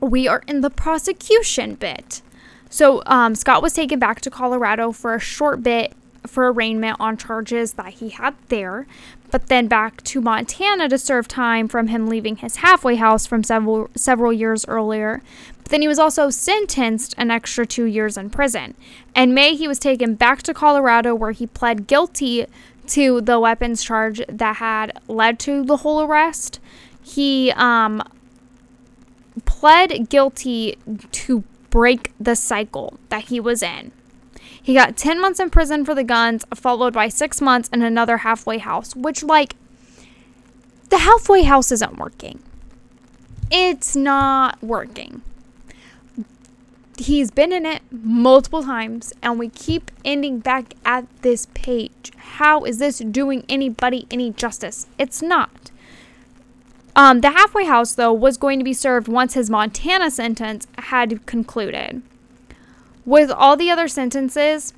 we 0.00 0.26
are 0.26 0.42
in 0.46 0.62
the 0.62 0.70
prosecution 0.70 1.74
bit. 1.74 2.22
So 2.70 3.02
um, 3.06 3.34
Scott 3.34 3.62
was 3.62 3.72
taken 3.72 3.98
back 3.98 4.20
to 4.22 4.30
Colorado 4.30 4.92
for 4.92 5.14
a 5.14 5.20
short 5.20 5.62
bit 5.62 5.92
for 6.26 6.50
arraignment 6.50 6.96
on 6.98 7.16
charges 7.16 7.74
that 7.74 7.94
he 7.94 8.10
had 8.10 8.34
there, 8.48 8.86
but 9.30 9.46
then 9.46 9.68
back 9.68 10.02
to 10.04 10.20
Montana 10.20 10.88
to 10.88 10.98
serve 10.98 11.28
time 11.28 11.68
from 11.68 11.88
him 11.88 12.08
leaving 12.08 12.36
his 12.36 12.56
halfway 12.56 12.96
house 12.96 13.26
from 13.26 13.44
several 13.44 13.88
several 13.94 14.32
years 14.32 14.64
earlier. 14.66 15.22
But 15.62 15.70
then 15.70 15.82
he 15.82 15.88
was 15.88 15.98
also 15.98 16.30
sentenced 16.30 17.14
an 17.16 17.30
extra 17.30 17.66
two 17.66 17.84
years 17.84 18.16
in 18.16 18.30
prison. 18.30 18.74
In 19.14 19.34
May, 19.34 19.54
he 19.54 19.68
was 19.68 19.78
taken 19.78 20.14
back 20.14 20.42
to 20.42 20.54
Colorado 20.54 21.14
where 21.14 21.32
he 21.32 21.46
pled 21.46 21.86
guilty 21.86 22.46
to 22.88 23.20
the 23.20 23.40
weapons 23.40 23.82
charge 23.82 24.22
that 24.28 24.56
had 24.56 24.98
led 25.08 25.38
to 25.40 25.64
the 25.64 25.78
whole 25.78 26.02
arrest. 26.02 26.60
He 27.02 27.52
um, 27.56 28.02
pled 29.44 30.08
guilty 30.08 30.76
to 31.12 31.44
break 31.76 32.10
the 32.18 32.34
cycle 32.34 32.98
that 33.10 33.24
he 33.24 33.38
was 33.38 33.62
in. 33.62 33.92
He 34.62 34.72
got 34.72 34.96
10 34.96 35.20
months 35.20 35.38
in 35.38 35.50
prison 35.50 35.84
for 35.84 35.94
the 35.94 36.02
guns, 36.02 36.42
followed 36.54 36.94
by 36.94 37.08
six 37.08 37.42
months 37.42 37.68
in 37.68 37.82
another 37.82 38.16
halfway 38.16 38.56
house, 38.56 38.96
which, 38.96 39.22
like, 39.22 39.56
the 40.88 40.96
halfway 40.96 41.42
house 41.42 41.70
isn't 41.70 41.98
working. 41.98 42.42
It's 43.50 43.94
not 43.94 44.62
working. 44.62 45.20
He's 46.96 47.30
been 47.30 47.52
in 47.52 47.66
it 47.66 47.82
multiple 47.90 48.62
times, 48.62 49.12
and 49.22 49.38
we 49.38 49.50
keep 49.50 49.90
ending 50.02 50.38
back 50.38 50.72
at 50.86 51.04
this 51.20 51.46
page. 51.52 52.10
How 52.16 52.64
is 52.64 52.78
this 52.78 53.00
doing 53.00 53.44
anybody 53.50 54.06
any 54.10 54.30
justice? 54.30 54.86
It's 54.98 55.20
not. 55.20 55.70
Um, 56.96 57.20
the 57.20 57.30
halfway 57.32 57.66
house, 57.66 57.94
though, 57.94 58.12
was 58.12 58.38
going 58.38 58.58
to 58.58 58.64
be 58.64 58.72
served 58.72 59.06
once 59.06 59.34
his 59.34 59.50
Montana 59.50 60.10
sentence 60.10 60.66
had 60.78 61.24
concluded. 61.26 62.00
With 63.04 63.30
all 63.30 63.54
the 63.54 63.70
other 63.70 63.86
sentences, 63.86 64.72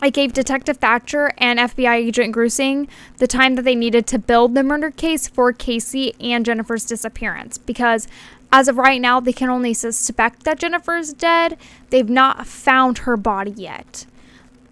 I 0.00 0.10
gave 0.10 0.32
Detective 0.32 0.76
Thatcher 0.76 1.32
and 1.38 1.58
FBI 1.58 1.96
Agent 1.96 2.32
Grusing 2.32 2.88
the 3.18 3.26
time 3.26 3.56
that 3.56 3.62
they 3.62 3.74
needed 3.74 4.06
to 4.08 4.18
build 4.18 4.54
the 4.54 4.62
murder 4.62 4.92
case 4.92 5.26
for 5.26 5.52
Casey 5.52 6.14
and 6.20 6.46
Jennifer's 6.46 6.84
disappearance 6.84 7.58
because 7.58 8.06
as 8.52 8.68
of 8.68 8.76
right 8.76 9.00
now, 9.00 9.18
they 9.18 9.32
can 9.32 9.50
only 9.50 9.74
suspect 9.74 10.44
that 10.44 10.60
Jennifer's 10.60 11.12
dead. 11.12 11.58
They've 11.90 12.08
not 12.08 12.46
found 12.46 12.98
her 12.98 13.16
body 13.16 13.50
yet. 13.50 14.06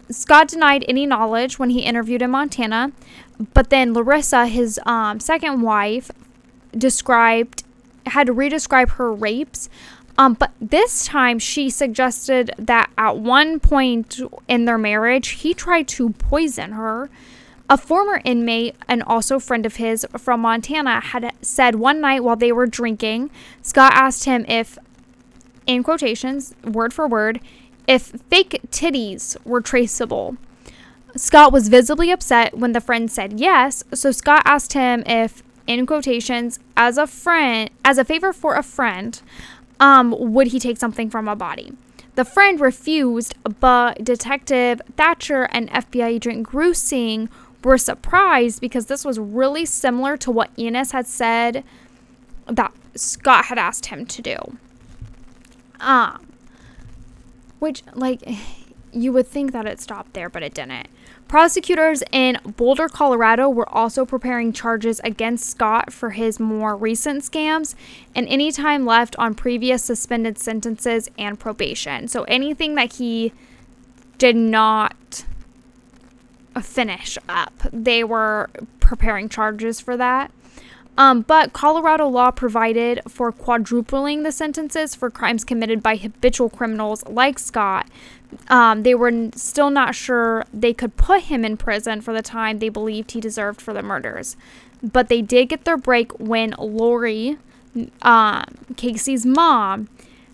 Scott 0.09 0.49
denied 0.49 0.85
any 0.87 1.07
knowledge 1.07 1.59
when 1.59 1.71
he 1.71 1.81
interviewed 1.81 2.23
in 2.23 2.31
Montana, 2.31 2.92
but 3.54 3.71
then 3.71 3.92
Larissa, 3.92 4.47
his 4.47 4.78
um, 4.87 5.19
second 5.19 5.62
wife, 5.62 6.12
described 6.76 7.64
had 8.06 8.26
to 8.26 8.34
redescribe 8.34 8.90
her 8.90 9.12
rapes 9.12 9.68
um, 10.18 10.34
but 10.34 10.52
this 10.60 11.06
time 11.06 11.38
she 11.38 11.70
suggested 11.70 12.50
that 12.58 12.90
at 12.98 13.16
one 13.16 13.60
point 13.60 14.20
in 14.46 14.64
their 14.66 14.78
marriage, 14.78 15.28
he 15.30 15.54
tried 15.54 15.88
to 15.88 16.10
poison 16.10 16.72
her. 16.72 17.10
A 17.70 17.78
former 17.78 18.20
inmate 18.24 18.76
and 18.88 19.02
also 19.02 19.38
friend 19.38 19.64
of 19.64 19.76
his 19.76 20.06
from 20.18 20.40
Montana 20.40 21.00
had 21.00 21.32
said 21.40 21.76
one 21.76 22.00
night 22.00 22.22
while 22.22 22.36
they 22.36 22.52
were 22.52 22.66
drinking, 22.66 23.30
Scott 23.62 23.92
asked 23.94 24.24
him 24.24 24.44
if, 24.46 24.78
in 25.66 25.82
quotations, 25.82 26.54
word 26.62 26.92
for 26.92 27.08
word, 27.08 27.40
if 27.86 28.02
fake 28.28 28.60
titties 28.70 29.42
were 29.46 29.62
traceable. 29.62 30.36
Scott 31.16 31.52
was 31.52 31.68
visibly 31.68 32.10
upset 32.10 32.58
when 32.58 32.72
the 32.72 32.80
friend 32.80 33.10
said 33.10 33.40
yes, 33.40 33.82
so 33.94 34.10
Scott 34.12 34.42
asked 34.44 34.74
him 34.74 35.02
if, 35.06 35.42
in 35.66 35.87
quotations, 35.87 36.59
as 36.76 36.99
a 36.99 37.07
friend, 37.07 37.71
as 37.85 37.99
a 37.99 38.04
favor 38.04 38.33
for 38.33 38.54
a 38.54 38.62
friend, 38.62 39.21
um, 39.81 40.14
would 40.19 40.49
he 40.49 40.59
take 40.59 40.78
something 40.78 41.11
from 41.11 41.28
a 41.28 41.37
body? 41.37 41.73
The 42.14 42.25
friend 42.25 42.61
refused, 42.61 43.35
but 43.61 44.04
Detective 44.04 44.83
Thatcher 44.97 45.45
and 45.45 45.71
FBI 45.71 46.07
agent 46.07 46.47
Grusing 46.47 47.28
were 47.64 47.78
surprised 47.78 48.61
because 48.61 48.87
this 48.87 49.04
was 49.04 49.19
really 49.19 49.64
similar 49.64 50.16
to 50.19 50.31
what 50.31 50.50
Enos 50.59 50.90
had 50.90 51.07
said 51.07 51.64
that 52.47 52.73
Scott 52.95 53.47
had 53.47 53.59
asked 53.59 53.87
him 53.87 54.04
to 54.07 54.23
do. 54.23 54.37
Um, 55.81 56.26
which, 57.59 57.83
like, 57.95 58.23
you 58.92 59.12
would 59.12 59.26
think 59.26 59.52
that 59.52 59.66
it 59.66 59.80
stopped 59.80 60.12
there, 60.14 60.28
but 60.28 60.42
it 60.42 60.54
didn't. 60.54 60.88
Prosecutors 61.28 62.02
in 62.12 62.38
Boulder, 62.44 62.88
Colorado 62.88 63.49
were 63.49 63.68
also 63.68 64.04
preparing 64.04 64.52
charges 64.52 65.00
against 65.02 65.49
Scott 65.49 65.92
for 65.92 66.11
his 66.11 66.38
more 66.38 66.76
recent 66.76 67.22
scams 67.22 67.75
and 68.14 68.28
any 68.28 68.52
time 68.52 68.84
left 68.84 69.16
on 69.16 69.34
previous 69.34 69.82
suspended 69.82 70.38
sentences 70.38 71.08
and 71.16 71.40
probation. 71.40 72.06
So 72.06 72.25
anything 72.25 72.75
that 72.75 72.94
he 72.94 73.32
did 74.18 74.37
not 74.37 75.25
finish 76.61 77.16
up, 77.28 77.54
they 77.72 78.04
were 78.04 78.50
preparing 78.80 79.30
charges 79.30 79.80
for 79.80 79.96
that. 79.96 80.30
Um, 80.99 81.22
but 81.22 81.54
Colorado 81.54 82.06
law 82.06 82.30
provided 82.30 83.00
for 83.08 83.32
quadrupling 83.32 84.22
the 84.22 84.32
sentences 84.32 84.94
for 84.94 85.08
crimes 85.08 85.44
committed 85.44 85.82
by 85.82 85.96
habitual 85.96 86.50
criminals 86.50 87.02
like 87.06 87.38
Scott. 87.38 87.87
Um, 88.48 88.82
they 88.82 88.94
were 88.94 89.30
still 89.34 89.70
not 89.70 89.94
sure 89.94 90.44
they 90.52 90.72
could 90.72 90.96
put 90.96 91.22
him 91.22 91.44
in 91.44 91.56
prison 91.56 92.00
for 92.00 92.12
the 92.12 92.22
time 92.22 92.58
they 92.58 92.68
believed 92.68 93.12
he 93.12 93.20
deserved 93.20 93.60
for 93.60 93.72
the 93.72 93.82
murders. 93.82 94.36
But 94.82 95.08
they 95.08 95.22
did 95.22 95.48
get 95.48 95.64
their 95.64 95.76
break 95.76 96.12
when 96.18 96.54
Lori, 96.58 97.38
uh, 98.02 98.44
Casey's 98.76 99.24
mom, 99.24 99.88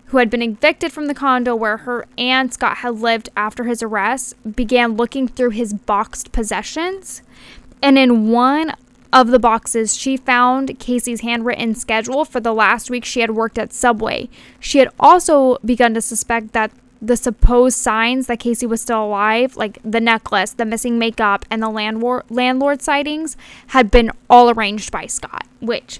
who 0.07 0.17
had 0.17 0.29
been 0.29 0.41
evicted 0.41 0.91
from 0.91 1.05
the 1.05 1.13
condo 1.13 1.55
where 1.55 1.77
her 1.77 2.05
and 2.17 2.51
Scott 2.51 2.77
had 2.77 2.95
lived 2.95 3.29
after 3.37 3.65
his 3.65 3.83
arrest, 3.83 4.35
began 4.55 4.95
looking 4.95 5.27
through 5.27 5.51
his 5.51 5.73
boxed 5.73 6.31
possessions. 6.31 7.21
And 7.81 7.97
in 7.97 8.29
one 8.29 8.73
of 9.13 9.27
the 9.27 9.39
boxes, 9.39 9.95
she 9.95 10.17
found 10.17 10.79
Casey's 10.79 11.21
handwritten 11.21 11.75
schedule 11.75 12.25
for 12.25 12.39
the 12.39 12.53
last 12.53 12.89
week 12.89 13.05
she 13.05 13.21
had 13.21 13.31
worked 13.31 13.57
at 13.57 13.71
Subway. 13.71 14.29
She 14.59 14.79
had 14.79 14.89
also 14.99 15.57
begun 15.63 15.93
to 15.93 16.01
suspect 16.01 16.53
that 16.53 16.71
the 17.01 17.17
supposed 17.17 17.77
signs 17.77 18.27
that 18.27 18.39
Casey 18.39 18.65
was 18.65 18.81
still 18.81 19.05
alive, 19.05 19.55
like 19.55 19.79
the 19.83 20.01
necklace, 20.01 20.51
the 20.51 20.65
missing 20.65 20.99
makeup, 20.99 21.45
and 21.49 21.61
the 21.61 21.69
landlord 21.69 22.23
landlord 22.29 22.81
sightings, 22.81 23.37
had 23.67 23.89
been 23.89 24.11
all 24.29 24.49
arranged 24.49 24.91
by 24.91 25.05
Scott, 25.05 25.45
which, 25.61 25.99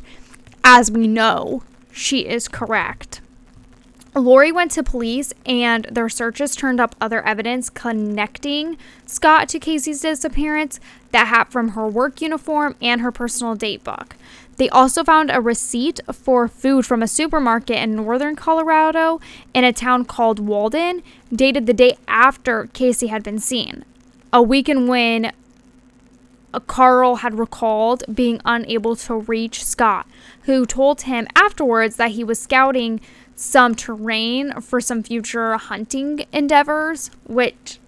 as 0.63 0.91
we 0.91 1.07
know, 1.07 1.63
she 1.91 2.27
is 2.27 2.47
correct. 2.47 3.21
Lori 4.15 4.51
went 4.51 4.71
to 4.71 4.83
police 4.83 5.33
and 5.45 5.85
their 5.85 6.09
searches 6.09 6.55
turned 6.55 6.79
up 6.79 6.95
other 6.99 7.25
evidence 7.25 7.69
connecting 7.69 8.77
Scott 9.05 9.47
to 9.49 9.59
Casey's 9.59 10.01
disappearance 10.01 10.79
that 11.11 11.27
had 11.27 11.45
from 11.45 11.69
her 11.69 11.87
work 11.87 12.21
uniform 12.21 12.75
and 12.81 13.01
her 13.01 13.11
personal 13.11 13.55
date 13.55 13.83
book. 13.83 14.15
They 14.59 14.69
also 14.69 15.05
found 15.05 15.31
a 15.31 15.39
receipt 15.39 16.01
for 16.11 16.49
food 16.49 16.85
from 16.85 17.01
a 17.01 17.07
supermarket 17.07 17.77
in 17.77 17.95
northern 17.95 18.35
Colorado 18.35 19.21
in 19.53 19.63
a 19.63 19.71
town 19.71 20.03
called 20.03 20.37
Walden, 20.37 21.01
dated 21.33 21.65
the 21.65 21.73
day 21.73 21.97
after 22.09 22.67
Casey 22.73 23.07
had 23.07 23.23
been 23.23 23.39
seen. 23.39 23.85
A 24.33 24.41
weekend 24.41 24.89
when 24.89 25.31
Carl 26.67 27.17
had 27.17 27.39
recalled 27.39 28.03
being 28.13 28.41
unable 28.43 28.97
to 28.97 29.15
reach 29.15 29.63
Scott, 29.63 30.05
who 30.43 30.65
told 30.65 31.03
him 31.03 31.25
afterwards 31.35 31.95
that 31.95 32.11
he 32.11 32.25
was 32.25 32.37
scouting 32.37 32.99
some 33.35 33.75
terrain 33.75 34.59
for 34.59 34.81
some 34.81 35.03
future 35.03 35.55
hunting 35.55 36.25
endeavors, 36.33 37.11
which, 37.25 37.79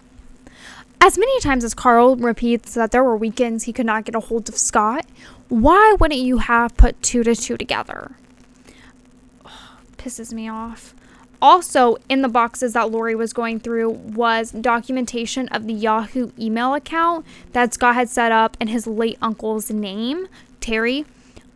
as 1.02 1.18
many 1.18 1.38
times 1.40 1.64
as 1.64 1.74
Carl 1.74 2.16
repeats 2.16 2.72
that 2.72 2.92
there 2.92 3.04
were 3.04 3.16
weekends 3.16 3.64
he 3.64 3.74
could 3.74 3.84
not 3.84 4.06
get 4.06 4.14
a 4.14 4.20
hold 4.20 4.48
of 4.48 4.56
Scott, 4.56 5.04
why 5.52 5.94
wouldn't 6.00 6.22
you 6.22 6.38
have 6.38 6.74
put 6.78 7.02
two 7.02 7.22
to 7.24 7.36
two 7.36 7.58
together? 7.58 8.12
pisses 9.98 10.32
me 10.32 10.48
off. 10.48 10.94
Also, 11.42 11.98
in 12.08 12.22
the 12.22 12.28
boxes 12.28 12.72
that 12.72 12.90
Lori 12.90 13.14
was 13.14 13.34
going 13.34 13.60
through 13.60 13.90
was 13.90 14.50
documentation 14.50 15.48
of 15.48 15.66
the 15.66 15.74
Yahoo 15.74 16.30
email 16.38 16.72
account 16.72 17.26
that 17.52 17.74
Scott 17.74 17.94
had 17.94 18.08
set 18.08 18.32
up 18.32 18.56
in 18.60 18.68
his 18.68 18.86
late 18.86 19.18
uncle's 19.20 19.70
name, 19.70 20.26
Terry, 20.60 21.04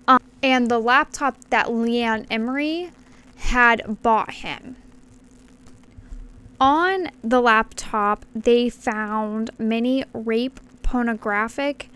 um, 0.06 0.20
and 0.42 0.70
the 0.70 0.78
laptop 0.78 1.42
that 1.48 1.68
Leanne 1.68 2.26
Emery 2.30 2.90
had 3.36 4.02
bought 4.02 4.32
him. 4.34 4.76
On 6.60 7.08
the 7.24 7.40
laptop, 7.40 8.26
they 8.34 8.68
found 8.68 9.50
many 9.58 10.04
rape 10.12 10.60
pornographic 10.82 11.88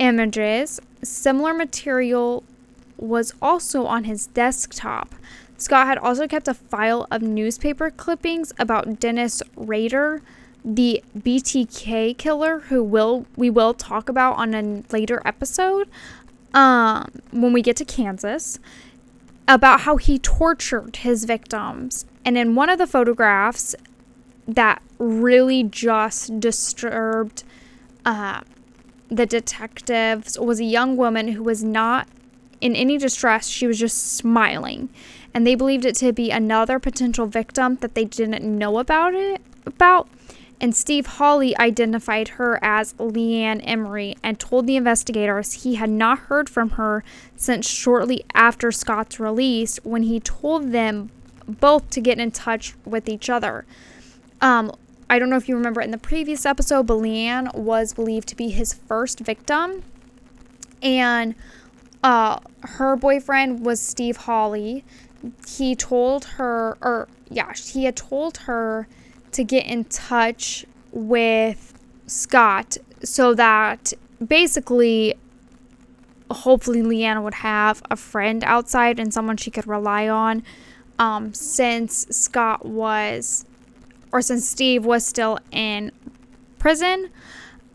images. 0.00 0.80
Similar 1.04 1.54
material 1.54 2.42
was 2.96 3.32
also 3.40 3.86
on 3.86 4.04
his 4.04 4.26
desktop. 4.26 5.14
Scott 5.56 5.86
had 5.86 5.98
also 5.98 6.26
kept 6.26 6.48
a 6.48 6.54
file 6.54 7.06
of 7.10 7.22
newspaper 7.22 7.90
clippings 7.90 8.52
about 8.58 8.98
Dennis 8.98 9.42
Rader, 9.56 10.22
the 10.64 11.04
BTK 11.16 12.16
killer, 12.18 12.60
who 12.60 12.82
will 12.82 13.26
we 13.36 13.50
will 13.50 13.74
talk 13.74 14.08
about 14.08 14.36
on 14.36 14.54
a 14.54 14.82
later 14.90 15.22
episode 15.24 15.88
um, 16.54 17.10
when 17.30 17.52
we 17.52 17.62
get 17.62 17.76
to 17.76 17.84
Kansas. 17.84 18.58
about 19.50 19.80
how 19.80 19.96
he 19.96 20.18
tortured 20.18 20.96
his 20.96 21.24
victims. 21.24 22.06
And 22.24 22.38
in 22.38 22.54
one 22.54 22.68
of 22.68 22.78
the 22.78 22.86
photographs 22.86 23.74
that 24.46 24.80
really 24.98 25.64
just 25.64 26.38
disturbed 26.38 27.42
uh, 28.04 28.42
the 29.10 29.26
detectives 29.26 30.38
was 30.38 30.60
a 30.60 30.64
young 30.64 30.96
woman 30.96 31.28
who 31.28 31.42
was 31.42 31.64
not 31.64 32.08
in 32.60 32.76
any 32.76 32.98
distress. 32.98 33.48
She 33.48 33.66
was 33.66 33.78
just 33.78 34.16
smiling. 34.16 34.88
And 35.34 35.46
they 35.46 35.54
believed 35.54 35.84
it 35.84 35.96
to 35.96 36.12
be 36.12 36.30
another 36.30 36.78
potential 36.78 37.26
victim 37.26 37.76
that 37.76 37.94
they 37.94 38.04
didn't 38.04 38.42
know 38.42 38.78
about 38.78 39.14
it 39.14 39.40
about. 39.66 40.08
And 40.60 40.76
Steve 40.76 41.06
Hawley 41.06 41.56
identified 41.58 42.28
her 42.28 42.58
as 42.62 42.92
Leanne 42.94 43.62
Emery 43.64 44.16
and 44.22 44.38
told 44.38 44.66
the 44.66 44.76
investigators 44.76 45.64
he 45.64 45.76
had 45.76 45.88
not 45.88 46.18
heard 46.18 46.50
from 46.50 46.70
her 46.70 47.02
since 47.34 47.68
shortly 47.68 48.24
after 48.34 48.70
Scott's 48.70 49.18
release 49.18 49.78
when 49.84 50.02
he 50.02 50.20
told 50.20 50.72
them 50.72 51.10
both 51.48 51.88
to 51.90 52.00
get 52.00 52.18
in 52.18 52.30
touch 52.30 52.74
with 52.84 53.08
each 53.08 53.30
other. 53.30 53.64
Um, 54.42 54.72
I 55.10 55.18
don't 55.18 55.28
know 55.28 55.36
if 55.36 55.48
you 55.48 55.56
remember 55.56 55.80
in 55.80 55.90
the 55.90 55.98
previous 55.98 56.46
episode, 56.46 56.86
but 56.86 56.98
Leanne 56.98 57.52
was 57.56 57.92
believed 57.92 58.28
to 58.28 58.36
be 58.36 58.50
his 58.50 58.72
first 58.72 59.18
victim. 59.18 59.82
And 60.82 61.34
uh, 62.04 62.38
her 62.62 62.94
boyfriend 62.94 63.66
was 63.66 63.80
Steve 63.80 64.18
Hawley. 64.18 64.84
He 65.48 65.74
told 65.74 66.24
her, 66.36 66.78
or 66.80 67.08
yeah, 67.28 67.52
he 67.54 67.86
had 67.86 67.96
told 67.96 68.38
her 68.38 68.86
to 69.32 69.42
get 69.42 69.66
in 69.66 69.84
touch 69.86 70.64
with 70.92 71.74
Scott 72.06 72.76
so 73.02 73.34
that 73.34 73.92
basically, 74.24 75.16
hopefully, 76.30 76.82
Leanne 76.82 77.24
would 77.24 77.34
have 77.34 77.82
a 77.90 77.96
friend 77.96 78.44
outside 78.44 79.00
and 79.00 79.12
someone 79.12 79.36
she 79.36 79.50
could 79.50 79.66
rely 79.66 80.08
on. 80.08 80.44
Um, 81.00 81.34
since 81.34 82.06
Scott 82.10 82.64
was 82.64 83.44
or 84.12 84.22
since 84.22 84.48
Steve 84.48 84.84
was 84.84 85.04
still 85.04 85.38
in 85.50 85.92
prison. 86.58 87.10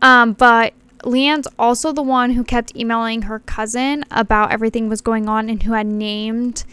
Um, 0.02 0.32
but 0.32 0.74
Leanne's 1.04 1.48
also 1.58 1.92
the 1.92 2.02
one 2.02 2.32
who 2.32 2.44
kept 2.44 2.74
emailing 2.76 3.22
her 3.22 3.38
cousin 3.40 4.04
about 4.10 4.52
everything 4.52 4.88
was 4.88 5.00
going 5.00 5.28
on 5.28 5.48
and 5.48 5.62
who 5.62 5.72
had 5.72 5.86
named 5.86 6.64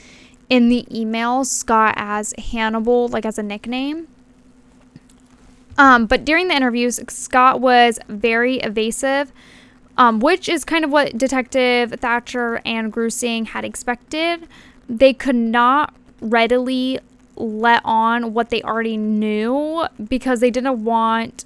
in 0.50 0.70
the 0.70 0.86
email 0.96 1.44
Scott 1.46 1.94
as 1.98 2.34
Hannibal, 2.38 3.08
like 3.08 3.26
as 3.26 3.38
a 3.38 3.44
nickname. 3.44 4.08
Um, 5.78 6.06
but 6.06 6.24
during 6.26 6.48
the 6.48 6.56
interviews, 6.56 7.00
Scott 7.10 7.60
was 7.60 8.00
very 8.08 8.58
evasive, 8.58 9.32
um, 9.98 10.20
which 10.20 10.48
is 10.48 10.64
kind 10.64 10.86
of 10.86 10.92
what 10.92 11.18
Detective 11.18 11.92
Thatcher 12.00 12.62
and 12.66 12.94
Grusing 12.94 13.48
had 13.48 13.66
expected. 13.66 14.48
They 14.88 15.14
could 15.14 15.36
not 15.36 15.96
readily 16.22 17.00
let 17.36 17.82
on 17.84 18.34
what 18.34 18.50
they 18.50 18.62
already 18.62 18.98
knew 18.98 19.86
because 20.08 20.40
they 20.40 20.52
didn't 20.52 20.84
want 20.84 21.46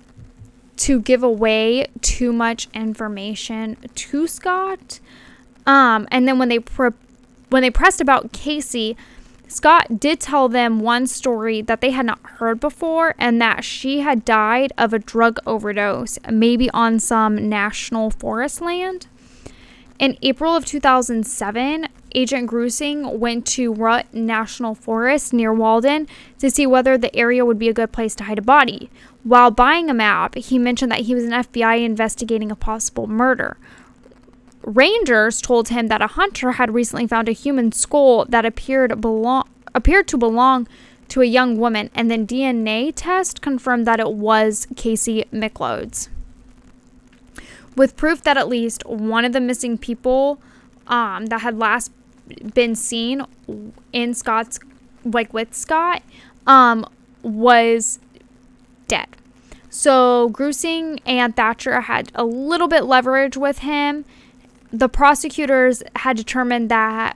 to 0.77 1.01
give 1.01 1.24
away 1.24 1.88
too 2.01 2.32
much 2.32 2.67
information 2.74 3.77
to 3.96 4.27
Scott. 4.27 5.00
Um, 5.65 6.08
and 6.12 6.27
then 6.27 6.39
when 6.39 6.50
they 6.50 6.60
pre- 6.60 6.91
when 7.50 7.62
they 7.62 7.72
pressed 7.72 8.01
about 8.01 8.32
Casey, 8.32 8.96
Scott 9.48 10.00
did 10.00 10.20
tell 10.20 10.50
them 10.50 10.79
one 10.82 11.08
story 11.08 11.62
that 11.62 11.79
they 11.79 11.91
had 11.91 12.06
not 12.06 12.20
heard 12.22 12.60
before, 12.60 13.15
and 13.17 13.41
that 13.41 13.63
she 13.63 14.01
had 14.01 14.25
died 14.25 14.74
of 14.77 14.94
a 14.94 15.00
drug 15.00 15.39
overdose, 15.48 16.20
maybe 16.29 16.70
on 16.72 17.00
some 17.00 17.50
national 17.50 18.12
forest 18.12 18.60
land. 18.62 19.08
In 20.00 20.17
April 20.22 20.56
of 20.56 20.65
2007, 20.65 21.88
Agent 22.17 22.50
Grusing 22.50 23.19
went 23.19 23.45
to 23.45 23.71
Routt 23.71 24.12
National 24.12 24.74
Forest 24.74 25.33
near 25.33 25.53
Walden 25.53 26.07
to 26.39 26.50
see 26.50 26.65
whether 26.65 26.97
the 26.97 27.15
area 27.15 27.45
would 27.45 27.59
be 27.59 27.69
a 27.69 27.74
good 27.74 27.91
place 27.91 28.15
to 28.15 28.24
hide 28.24 28.39
a 28.39 28.41
body. 28.41 28.89
While 29.24 29.51
buying 29.51 29.88
a 29.88 29.93
map, 29.93 30.33
he 30.33 30.57
mentioned 30.57 30.91
that 30.91 31.01
he 31.01 31.13
was 31.13 31.25
an 31.25 31.29
FBI 31.29 31.86
investigating 31.86 32.50
a 32.50 32.55
possible 32.55 33.05
murder. 33.05 33.57
Rangers 34.63 35.44
told 35.44 35.70
him 35.70 35.89
that 35.89 36.01
a 36.01 36.07
hunter 36.07 36.53
had 36.53 36.74
recently 36.74 37.05
found 37.05 37.29
a 37.29 37.33
human 37.33 37.72
skull 37.72 38.25
that 38.25 38.46
appeared 38.46 39.00
belong 39.00 39.48
appeared 39.75 40.07
to 40.07 40.18
belong 40.18 40.68
to 41.09 41.22
a 41.22 41.25
young 41.25 41.59
woman, 41.59 41.92
and 41.94 42.09
then 42.09 42.25
DNA 42.25 42.92
test 42.96 43.42
confirmed 43.42 43.85
that 43.85 44.00
it 44.00 44.11
was 44.13 44.65
Casey 44.75 45.24
McLeod's. 45.31 46.09
With 47.75 47.96
proof 47.96 48.24
that 48.24 48.37
at 48.37 48.48
least 48.48 48.83
one 48.87 49.24
of 49.24 49.33
the 49.33 49.39
missing 49.39 49.77
people 49.77 50.42
um, 50.87 51.27
that 51.27 51.42
had 51.42 51.59
last 51.59 51.92
been 52.53 52.75
seen 52.75 53.25
in 53.94 54.13
Scott's 54.13 54.59
like 55.03 55.33
with 55.33 55.53
Scott 55.53 56.03
um 56.46 56.85
was 57.24 58.00
dead. 58.87 59.07
So 59.70 60.29
Grusing 60.29 61.00
and 61.05 61.35
Thatcher 61.35 61.81
had 61.81 62.11
a 62.16 62.24
little 62.24 62.68
bit 62.68 62.83
leverage 62.85 63.37
with 63.37 63.59
him. 63.59 64.05
The 64.72 64.90
prosecutors 64.90 65.83
had 65.98 66.18
determined 66.18 66.70
that 66.70 67.16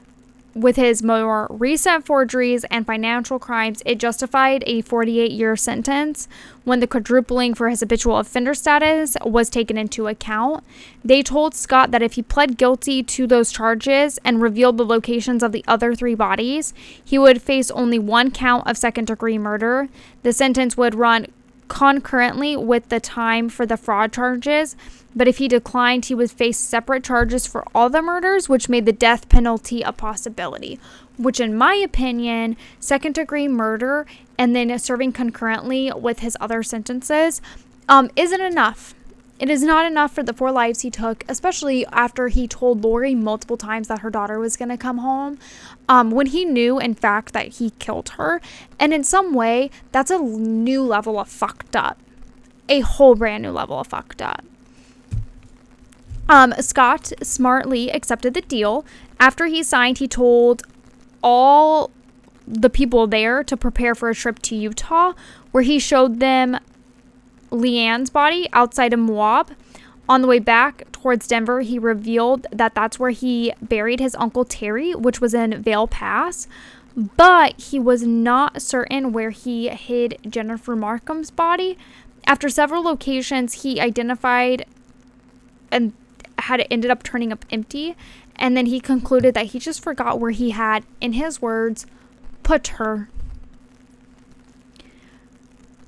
with 0.53 0.75
his 0.75 1.01
more 1.01 1.47
recent 1.49 2.05
forgeries 2.05 2.63
and 2.65 2.85
financial 2.85 3.39
crimes, 3.39 3.81
it 3.85 3.97
justified 3.97 4.63
a 4.67 4.81
48 4.81 5.31
year 5.31 5.55
sentence 5.55 6.27
when 6.63 6.79
the 6.79 6.87
quadrupling 6.87 7.53
for 7.53 7.69
his 7.69 7.79
habitual 7.79 8.17
offender 8.17 8.53
status 8.53 9.15
was 9.25 9.49
taken 9.49 9.77
into 9.77 10.07
account. 10.07 10.63
They 11.03 11.23
told 11.23 11.55
Scott 11.55 11.91
that 11.91 12.01
if 12.01 12.13
he 12.13 12.21
pled 12.21 12.57
guilty 12.57 13.01
to 13.03 13.25
those 13.25 13.51
charges 13.51 14.19
and 14.23 14.41
revealed 14.41 14.77
the 14.77 14.85
locations 14.85 15.41
of 15.41 15.51
the 15.51 15.63
other 15.67 15.95
three 15.95 16.15
bodies, 16.15 16.73
he 17.03 17.17
would 17.17 17.41
face 17.41 17.71
only 17.71 17.97
one 17.97 18.31
count 18.31 18.67
of 18.67 18.77
second 18.77 19.05
degree 19.05 19.37
murder. 19.37 19.89
The 20.23 20.33
sentence 20.33 20.77
would 20.77 20.95
run 20.95 21.27
concurrently 21.71 22.57
with 22.57 22.89
the 22.89 22.99
time 22.99 23.47
for 23.47 23.65
the 23.65 23.77
fraud 23.77 24.11
charges 24.11 24.75
but 25.15 25.27
if 25.27 25.37
he 25.37 25.47
declined, 25.47 26.05
he 26.05 26.15
would 26.15 26.31
face 26.31 26.57
separate 26.57 27.03
charges 27.03 27.45
for 27.45 27.65
all 27.75 27.89
the 27.89 28.01
murders, 28.01 28.47
which 28.47 28.69
made 28.69 28.85
the 28.85 28.93
death 28.93 29.27
penalty 29.29 29.81
a 29.81 29.91
possibility. 29.91 30.79
Which, 31.17 31.39
in 31.39 31.57
my 31.57 31.75
opinion, 31.75 32.55
second 32.79 33.15
degree 33.15 33.47
murder 33.47 34.05
and 34.37 34.55
then 34.55 34.77
serving 34.79 35.11
concurrently 35.11 35.91
with 35.91 36.19
his 36.19 36.37
other 36.39 36.63
sentences 36.63 37.41
um, 37.89 38.09
isn't 38.15 38.41
enough. 38.41 38.93
It 39.41 39.49
is 39.49 39.63
not 39.63 39.87
enough 39.87 40.13
for 40.13 40.21
the 40.21 40.33
four 40.33 40.51
lives 40.51 40.81
he 40.81 40.91
took, 40.91 41.25
especially 41.27 41.83
after 41.87 42.27
he 42.27 42.47
told 42.47 42.83
Lori 42.83 43.15
multiple 43.15 43.57
times 43.57 43.87
that 43.87 44.01
her 44.01 44.11
daughter 44.11 44.37
was 44.37 44.55
going 44.55 44.69
to 44.69 44.77
come 44.77 44.99
home. 44.99 45.39
Um, 45.89 46.11
when 46.11 46.27
he 46.27 46.45
knew, 46.45 46.77
in 46.77 46.93
fact, 46.93 47.33
that 47.33 47.47
he 47.53 47.71
killed 47.79 48.09
her. 48.09 48.39
And 48.79 48.93
in 48.93 49.03
some 49.03 49.33
way, 49.33 49.71
that's 49.91 50.11
a 50.11 50.19
new 50.19 50.83
level 50.83 51.19
of 51.19 51.27
fucked 51.27 51.75
up. 51.75 51.97
A 52.69 52.81
whole 52.81 53.15
brand 53.15 53.41
new 53.41 53.49
level 53.49 53.79
of 53.79 53.87
fucked 53.87 54.21
up. 54.21 54.45
Um, 56.29 56.53
Scott 56.59 57.11
smartly 57.23 57.89
accepted 57.89 58.35
the 58.35 58.41
deal. 58.41 58.85
After 59.19 59.47
he 59.47 59.63
signed, 59.63 59.97
he 59.97 60.07
told 60.07 60.61
all 61.23 61.89
the 62.47 62.69
people 62.69 63.07
there 63.07 63.43
to 63.45 63.57
prepare 63.57 63.95
for 63.95 64.11
a 64.11 64.13
trip 64.13 64.37
to 64.43 64.55
Utah, 64.55 65.13
where 65.51 65.63
he 65.63 65.79
showed 65.79 66.19
them 66.19 66.59
Leanne's 67.51 68.09
body 68.09 68.47
outside 68.53 68.93
of 68.93 68.99
Moab. 68.99 69.51
On 70.09 70.21
the 70.21 70.27
way 70.27 70.39
back 70.39 70.91
towards 70.91 71.27
Denver, 71.27 71.61
he 71.61 71.79
revealed 71.79 72.47
that 72.51 72.75
that's 72.75 72.99
where 72.99 73.11
he 73.11 73.53
buried 73.61 73.99
his 73.99 74.15
uncle 74.15 74.43
Terry, 74.43 74.93
which 74.93 75.21
was 75.21 75.33
in 75.33 75.61
Vail 75.61 75.87
Pass. 75.87 76.47
But 76.95 77.59
he 77.59 77.79
was 77.79 78.03
not 78.03 78.61
certain 78.61 79.13
where 79.13 79.29
he 79.29 79.69
hid 79.69 80.17
Jennifer 80.27 80.75
Marcum's 80.75 81.31
body. 81.31 81.77
After 82.25 82.49
several 82.49 82.83
locations, 82.83 83.63
he 83.63 83.79
identified 83.79 84.65
and 85.71 85.93
had 86.39 86.67
ended 86.69 86.91
up 86.91 87.03
turning 87.03 87.31
up 87.31 87.45
empty. 87.49 87.95
And 88.35 88.57
then 88.57 88.65
he 88.65 88.79
concluded 88.79 89.33
that 89.35 89.47
he 89.47 89.59
just 89.59 89.81
forgot 89.83 90.19
where 90.19 90.31
he 90.31 90.49
had, 90.49 90.83
in 90.99 91.13
his 91.13 91.41
words, 91.41 91.85
put 92.43 92.67
her. 92.67 93.09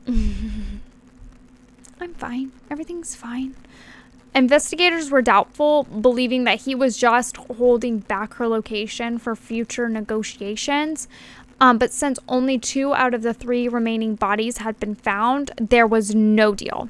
I'm 2.03 2.13
fine. 2.15 2.51
Everything's 2.69 3.15
fine. 3.15 3.55
Investigators 4.35 5.09
were 5.09 5.21
doubtful, 5.21 5.83
believing 5.83 6.43
that 6.43 6.63
he 6.63 6.75
was 6.75 6.97
just 6.97 7.37
holding 7.37 7.99
back 7.99 8.33
her 8.33 8.47
location 8.47 9.17
for 9.17 9.37
future 9.37 9.87
negotiations. 9.87 11.07
Um, 11.61 11.77
but 11.77 11.93
since 11.93 12.19
only 12.27 12.59
two 12.59 12.93
out 12.93 13.13
of 13.13 13.21
the 13.21 13.33
three 13.33 13.69
remaining 13.69 14.15
bodies 14.15 14.57
had 14.57 14.77
been 14.81 14.95
found, 14.95 15.51
there 15.55 15.87
was 15.87 16.13
no 16.13 16.53
deal. 16.53 16.89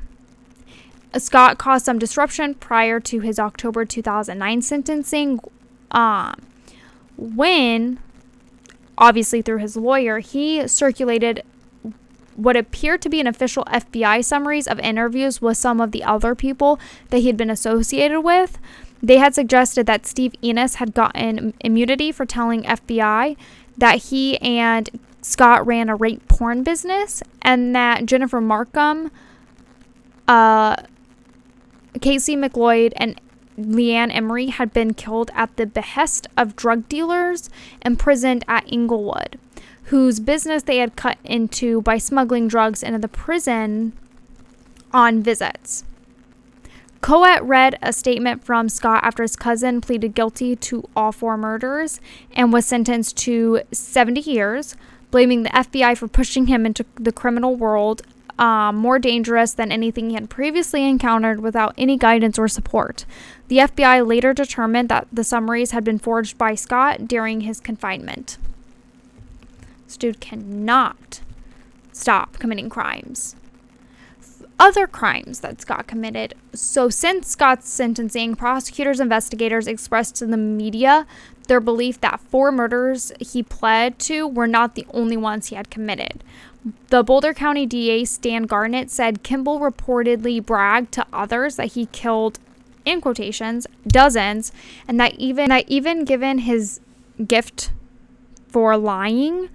Scott 1.17 1.59
caused 1.59 1.85
some 1.85 1.99
disruption 1.99 2.55
prior 2.55 2.99
to 3.01 3.19
his 3.19 3.37
October 3.37 3.85
2009 3.85 4.63
sentencing 4.63 5.39
um, 5.91 6.41
when, 7.17 7.99
obviously 8.97 9.43
through 9.43 9.59
his 9.59 9.77
lawyer, 9.77 10.17
he 10.17 10.67
circulated 10.67 11.43
what 12.35 12.55
appeared 12.55 13.01
to 13.03 13.09
be 13.09 13.19
an 13.19 13.27
official 13.27 13.63
FBI 13.65 14.23
summaries 14.23 14.67
of 14.67 14.79
interviews 14.79 15.41
with 15.41 15.57
some 15.57 15.79
of 15.79 15.91
the 15.91 16.03
other 16.03 16.35
people 16.35 16.79
that 17.09 17.19
he 17.19 17.27
had 17.27 17.37
been 17.37 17.49
associated 17.49 18.21
with. 18.21 18.57
They 19.01 19.17
had 19.17 19.35
suggested 19.35 19.85
that 19.85 20.05
Steve 20.05 20.33
Enos 20.43 20.75
had 20.75 20.93
gotten 20.93 21.53
immunity 21.59 22.11
for 22.11 22.25
telling 22.25 22.63
FBI 22.63 23.35
that 23.77 23.95
he 24.05 24.37
and 24.39 24.89
Scott 25.21 25.65
ran 25.65 25.89
a 25.89 25.95
rape 25.95 26.27
porn 26.27 26.63
business 26.63 27.23
and 27.41 27.75
that 27.75 28.05
Jennifer 28.05 28.41
Marcum, 28.41 29.11
uh, 30.27 30.77
Kaycee 31.95 32.37
McLeod, 32.37 32.93
and 32.95 33.19
Leanne 33.57 34.13
Emery 34.13 34.47
had 34.47 34.73
been 34.73 34.93
killed 34.93 35.31
at 35.33 35.55
the 35.57 35.65
behest 35.65 36.27
of 36.37 36.55
drug 36.55 36.87
dealers 36.89 37.49
imprisoned 37.85 38.43
at 38.47 38.71
Englewood, 38.71 39.37
whose 39.85 40.19
business 40.19 40.63
they 40.63 40.77
had 40.77 40.95
cut 40.95 41.17
into 41.23 41.81
by 41.81 41.97
smuggling 41.97 42.47
drugs 42.47 42.83
into 42.83 42.99
the 42.99 43.07
prison 43.07 43.93
on 44.91 45.21
visits. 45.21 45.83
Coet 47.01 47.41
read 47.43 47.77
a 47.81 47.91
statement 47.91 48.45
from 48.45 48.69
Scott 48.69 49.03
after 49.03 49.23
his 49.23 49.35
cousin 49.35 49.81
pleaded 49.81 50.15
guilty 50.15 50.55
to 50.55 50.87
all 50.95 51.11
four 51.11 51.35
murders 51.35 51.99
and 52.31 52.53
was 52.53 52.65
sentenced 52.65 53.17
to 53.17 53.61
70 53.73 54.21
years, 54.21 54.77
blaming 55.11 55.43
the 55.43 55.49
FBI 55.49 55.97
for 55.97 56.07
pushing 56.07 56.47
him 56.47 56.65
into 56.65 56.85
the 56.95 57.11
criminal 57.11 57.57
world 57.57 58.03
um, 58.39 58.77
more 58.77 58.99
dangerous 58.99 59.53
than 59.53 59.71
anything 59.71 60.09
he 60.09 60.15
had 60.15 60.29
previously 60.29 60.87
encountered 60.87 61.41
without 61.41 61.73
any 61.77 61.97
guidance 61.97 62.39
or 62.39 62.47
support. 62.47 63.05
The 63.47 63.57
FBI 63.57 64.07
later 64.07 64.33
determined 64.33 64.89
that 64.89 65.07
the 65.11 65.23
summaries 65.23 65.71
had 65.71 65.83
been 65.83 65.99
forged 65.99 66.37
by 66.37 66.55
Scott 66.55 67.07
during 67.07 67.41
his 67.41 67.59
confinement. 67.59 68.37
This 69.93 69.97
dude 69.99 70.19
cannot 70.19 71.21
stop 71.91 72.39
committing 72.39 72.67
crimes. 72.67 73.35
Other 74.57 74.87
crimes 74.87 75.41
that 75.41 75.61
Scott 75.61 75.85
committed. 75.85 76.33
So, 76.51 76.89
since 76.89 77.27
Scott's 77.27 77.69
sentencing, 77.69 78.35
prosecutors 78.35 78.99
investigators 78.99 79.67
expressed 79.67 80.15
to 80.15 80.25
the 80.25 80.35
media 80.35 81.05
their 81.47 81.59
belief 81.59 82.01
that 82.01 82.19
four 82.19 82.51
murders 82.51 83.11
he 83.19 83.43
pled 83.43 83.99
to 83.99 84.25
were 84.27 84.47
not 84.47 84.73
the 84.73 84.87
only 84.95 85.15
ones 85.15 85.49
he 85.49 85.55
had 85.55 85.69
committed. 85.69 86.23
The 86.87 87.03
Boulder 87.03 87.35
County 87.35 87.67
DA 87.67 88.03
Stan 88.03 88.47
Garnett 88.47 88.89
said 88.89 89.21
Kimball 89.21 89.59
reportedly 89.59 90.43
bragged 90.43 90.91
to 90.93 91.05
others 91.13 91.57
that 91.57 91.73
he 91.73 91.85
killed, 91.85 92.39
in 92.83 92.99
quotations, 92.99 93.67
dozens, 93.85 94.51
and 94.87 94.99
that 94.99 95.13
even 95.19 95.49
that 95.49 95.65
even 95.67 96.03
given 96.03 96.39
his 96.39 96.79
gift 97.27 97.69
for 98.53 98.77
lying, 98.77 99.49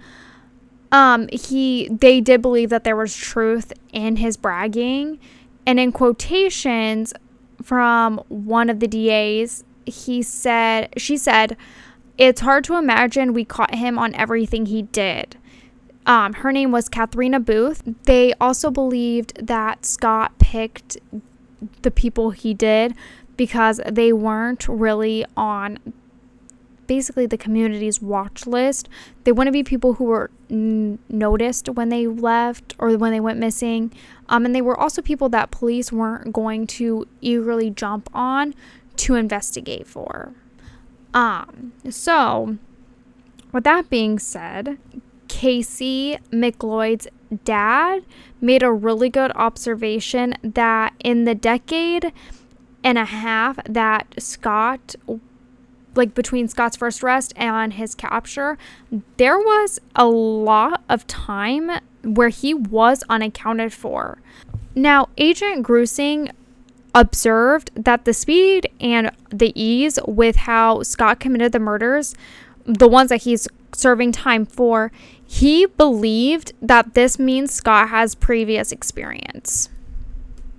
um, 0.91 1.27
he 1.31 1.89
they 1.91 2.21
did 2.21 2.41
believe 2.41 2.69
that 2.69 2.83
there 2.83 2.95
was 2.95 3.15
truth 3.15 3.73
in 3.93 4.17
his 4.17 4.37
bragging, 4.37 5.19
and 5.65 5.79
in 5.79 5.91
quotations 5.91 7.13
from 7.61 8.17
one 8.29 8.69
of 8.69 8.79
the 8.79 8.87
DAs, 8.87 9.63
he 9.85 10.21
said 10.21 10.89
she 10.97 11.17
said, 11.17 11.55
"It's 12.17 12.41
hard 12.41 12.63
to 12.65 12.75
imagine 12.75 13.33
we 13.33 13.45
caught 13.45 13.75
him 13.75 13.99
on 13.99 14.15
everything 14.15 14.65
he 14.65 14.83
did." 14.83 15.37
Um, 16.05 16.33
her 16.33 16.51
name 16.51 16.71
was 16.71 16.89
Katharina 16.89 17.39
Booth. 17.39 17.83
They 18.05 18.33
also 18.41 18.71
believed 18.71 19.45
that 19.45 19.85
Scott 19.85 20.39
picked 20.39 20.97
the 21.81 21.91
people 21.91 22.31
he 22.31 22.53
did 22.53 22.95
because 23.37 23.79
they 23.89 24.11
weren't 24.11 24.67
really 24.67 25.25
on 25.37 25.77
basically 26.89 27.27
the 27.27 27.37
community's 27.37 28.01
watch 28.01 28.47
list. 28.47 28.89
They 29.23 29.31
want 29.31 29.47
to 29.47 29.51
be 29.51 29.63
people 29.63 29.93
who 29.93 30.05
were 30.05 30.31
n- 30.49 30.97
noticed 31.07 31.69
when 31.69 31.89
they 31.89 32.07
left 32.07 32.73
or 32.79 32.97
when 32.97 33.11
they 33.11 33.19
went 33.19 33.37
missing. 33.37 33.93
Um, 34.27 34.43
and 34.43 34.55
they 34.55 34.61
were 34.61 34.77
also 34.77 35.03
people 35.03 35.29
that 35.29 35.51
police 35.51 35.91
weren't 35.91 36.33
going 36.33 36.65
to 36.67 37.07
eagerly 37.21 37.69
jump 37.69 38.09
on 38.11 38.55
to 38.97 39.13
investigate 39.13 39.85
for. 39.85 40.33
Um, 41.13 41.73
so, 41.89 42.57
with 43.51 43.65
that 43.65 43.91
being 43.91 44.17
said, 44.17 44.79
Casey 45.27 46.17
McLeod's 46.31 47.07
dad 47.45 48.03
made 48.41 48.63
a 48.63 48.71
really 48.71 49.09
good 49.09 49.31
observation 49.35 50.33
that 50.41 50.93
in 51.03 51.25
the 51.25 51.35
decade 51.35 52.11
and 52.83 52.97
a 52.97 53.05
half 53.05 53.59
that 53.65 54.15
Scott 54.17 54.95
like 55.99 56.15
between 56.15 56.47
Scott's 56.47 56.77
first 56.77 57.03
arrest 57.03 57.33
and 57.35 57.73
his 57.73 57.93
capture, 57.93 58.57
there 59.17 59.37
was 59.37 59.79
a 59.95 60.07
lot 60.07 60.83
of 60.89 61.05
time 61.05 61.69
where 62.03 62.29
he 62.29 62.55
was 62.55 63.03
unaccounted 63.09 63.71
for. 63.71 64.19
Now, 64.73 65.09
Agent 65.17 65.63
Grusing 65.65 66.31
observed 66.95 67.71
that 67.75 68.05
the 68.05 68.13
speed 68.13 68.67
and 68.79 69.11
the 69.29 69.53
ease 69.61 69.99
with 70.07 70.35
how 70.37 70.81
Scott 70.81 71.19
committed 71.19 71.51
the 71.51 71.59
murders, 71.59 72.15
the 72.65 72.87
ones 72.87 73.09
that 73.09 73.23
he's 73.23 73.47
serving 73.73 74.11
time 74.11 74.45
for, 74.45 74.91
he 75.25 75.65
believed 75.65 76.53
that 76.61 76.95
this 76.95 77.19
means 77.19 77.53
Scott 77.53 77.89
has 77.89 78.15
previous 78.15 78.71
experience. 78.71 79.69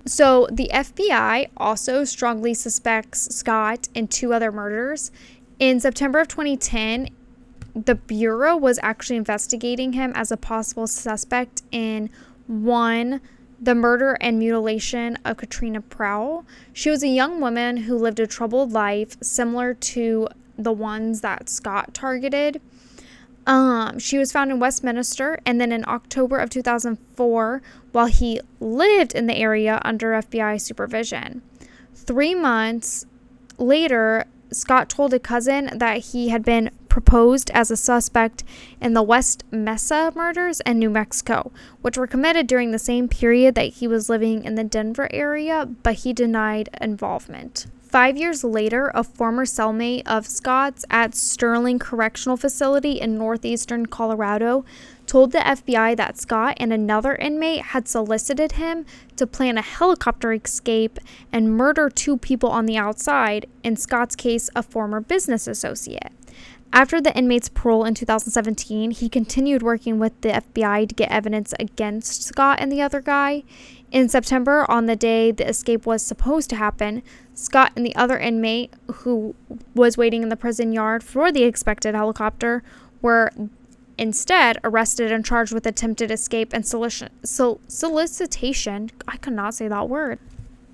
So, 0.05 0.47
the 0.51 0.69
FBI 0.73 1.49
also 1.57 2.03
strongly 2.03 2.53
suspects 2.53 3.35
Scott 3.35 3.87
in 3.93 4.07
two 4.07 4.33
other 4.33 4.51
murders. 4.51 5.11
In 5.59 5.79
September 5.79 6.19
of 6.19 6.27
2010, 6.27 7.09
the 7.75 7.95
Bureau 7.95 8.57
was 8.57 8.79
actually 8.81 9.15
investigating 9.17 9.93
him 9.93 10.11
as 10.15 10.31
a 10.31 10.37
possible 10.37 10.87
suspect 10.87 11.61
in 11.71 12.09
one, 12.47 13.21
the 13.61 13.75
murder 13.75 14.17
and 14.19 14.39
mutilation 14.39 15.17
of 15.23 15.37
Katrina 15.37 15.81
Praul. 15.81 16.45
She 16.73 16.89
was 16.89 17.03
a 17.03 17.07
young 17.07 17.39
woman 17.39 17.77
who 17.77 17.95
lived 17.95 18.19
a 18.19 18.27
troubled 18.27 18.71
life 18.71 19.15
similar 19.21 19.73
to 19.75 20.27
the 20.57 20.71
ones 20.71 21.21
that 21.21 21.47
Scott 21.47 21.93
targeted. 21.93 22.59
Um, 23.47 23.97
she 23.97 24.17
was 24.17 24.31
found 24.31 24.51
in 24.51 24.59
Westminster, 24.59 25.39
and 25.45 25.59
then 25.59 25.71
in 25.71 25.83
October 25.87 26.37
of 26.37 26.49
2004, 26.49 27.61
while 27.91 28.05
he 28.05 28.39
lived 28.59 29.13
in 29.13 29.27
the 29.27 29.35
area 29.35 29.81
under 29.83 30.11
FBI 30.11 30.61
supervision. 30.61 31.41
Three 31.93 32.35
months 32.35 33.05
later, 33.57 34.25
Scott 34.51 34.89
told 34.89 35.13
a 35.13 35.19
cousin 35.19 35.69
that 35.77 35.97
he 35.97 36.29
had 36.29 36.43
been 36.43 36.71
proposed 36.89 37.49
as 37.51 37.71
a 37.71 37.77
suspect 37.77 38.43
in 38.81 38.93
the 38.93 39.01
West 39.01 39.45
Mesa 39.49 40.11
murders 40.13 40.59
in 40.65 40.77
New 40.77 40.89
Mexico, 40.89 41.51
which 41.81 41.97
were 41.97 42.05
committed 42.05 42.47
during 42.47 42.71
the 42.71 42.79
same 42.79 43.07
period 43.07 43.55
that 43.55 43.73
he 43.75 43.87
was 43.87 44.09
living 44.09 44.43
in 44.43 44.55
the 44.55 44.63
Denver 44.63 45.07
area, 45.11 45.65
but 45.83 45.95
he 45.95 46.11
denied 46.11 46.69
involvement. 46.81 47.67
Five 47.91 48.15
years 48.15 48.45
later, 48.45 48.89
a 48.95 49.03
former 49.03 49.43
cellmate 49.43 50.03
of 50.05 50.25
Scott's 50.25 50.85
at 50.89 51.13
Sterling 51.13 51.77
Correctional 51.77 52.37
Facility 52.37 52.93
in 52.93 53.17
northeastern 53.17 53.85
Colorado 53.85 54.63
told 55.07 55.33
the 55.33 55.39
FBI 55.39 55.97
that 55.97 56.17
Scott 56.17 56.55
and 56.55 56.71
another 56.71 57.15
inmate 57.15 57.63
had 57.63 57.89
solicited 57.89 58.53
him 58.53 58.85
to 59.17 59.27
plan 59.27 59.57
a 59.57 59.61
helicopter 59.61 60.31
escape 60.31 60.99
and 61.33 61.57
murder 61.57 61.89
two 61.89 62.15
people 62.15 62.47
on 62.47 62.65
the 62.65 62.77
outside, 62.77 63.45
in 63.61 63.75
Scott's 63.75 64.15
case, 64.15 64.49
a 64.55 64.63
former 64.63 65.01
business 65.01 65.45
associate. 65.45 66.13
After 66.71 67.01
the 67.01 67.13
inmate's 67.17 67.49
parole 67.49 67.83
in 67.83 67.93
2017, 67.93 68.91
he 68.91 69.09
continued 69.09 69.61
working 69.61 69.99
with 69.99 70.19
the 70.21 70.29
FBI 70.29 70.87
to 70.87 70.95
get 70.95 71.11
evidence 71.11 71.53
against 71.59 72.23
Scott 72.23 72.59
and 72.61 72.71
the 72.71 72.81
other 72.81 73.01
guy. 73.01 73.43
In 73.91 74.07
September, 74.07 74.65
on 74.71 74.85
the 74.85 74.95
day 74.95 75.31
the 75.31 75.49
escape 75.49 75.85
was 75.85 76.01
supposed 76.01 76.49
to 76.51 76.55
happen, 76.55 77.03
Scott 77.41 77.71
and 77.75 77.85
the 77.85 77.95
other 77.95 78.17
inmate, 78.17 78.73
who 78.93 79.35
was 79.73 79.97
waiting 79.97 80.23
in 80.23 80.29
the 80.29 80.35
prison 80.35 80.71
yard 80.71 81.03
for 81.03 81.31
the 81.31 81.43
expected 81.43 81.95
helicopter, 81.95 82.63
were 83.01 83.31
instead 83.97 84.57
arrested 84.63 85.11
and 85.11 85.25
charged 85.25 85.53
with 85.53 85.65
attempted 85.65 86.11
escape 86.11 86.53
and 86.53 86.63
solici- 86.63 87.09
sol- 87.23 87.59
solicitation. 87.67 88.91
I 89.07 89.17
could 89.17 89.33
not 89.33 89.55
say 89.55 89.67
that 89.67 89.89
word. 89.89 90.19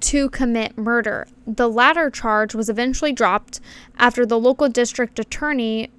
To 0.01 0.29
commit 0.29 0.77
murder. 0.77 1.27
The 1.45 1.69
latter 1.69 2.09
charge 2.09 2.53
was 2.53 2.69
eventually 2.69 3.13
dropped 3.13 3.59
after 3.97 4.25
the 4.25 4.39
local 4.39 4.69
district 4.69 5.19
attorney 5.19 5.89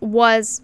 was 0.00 0.62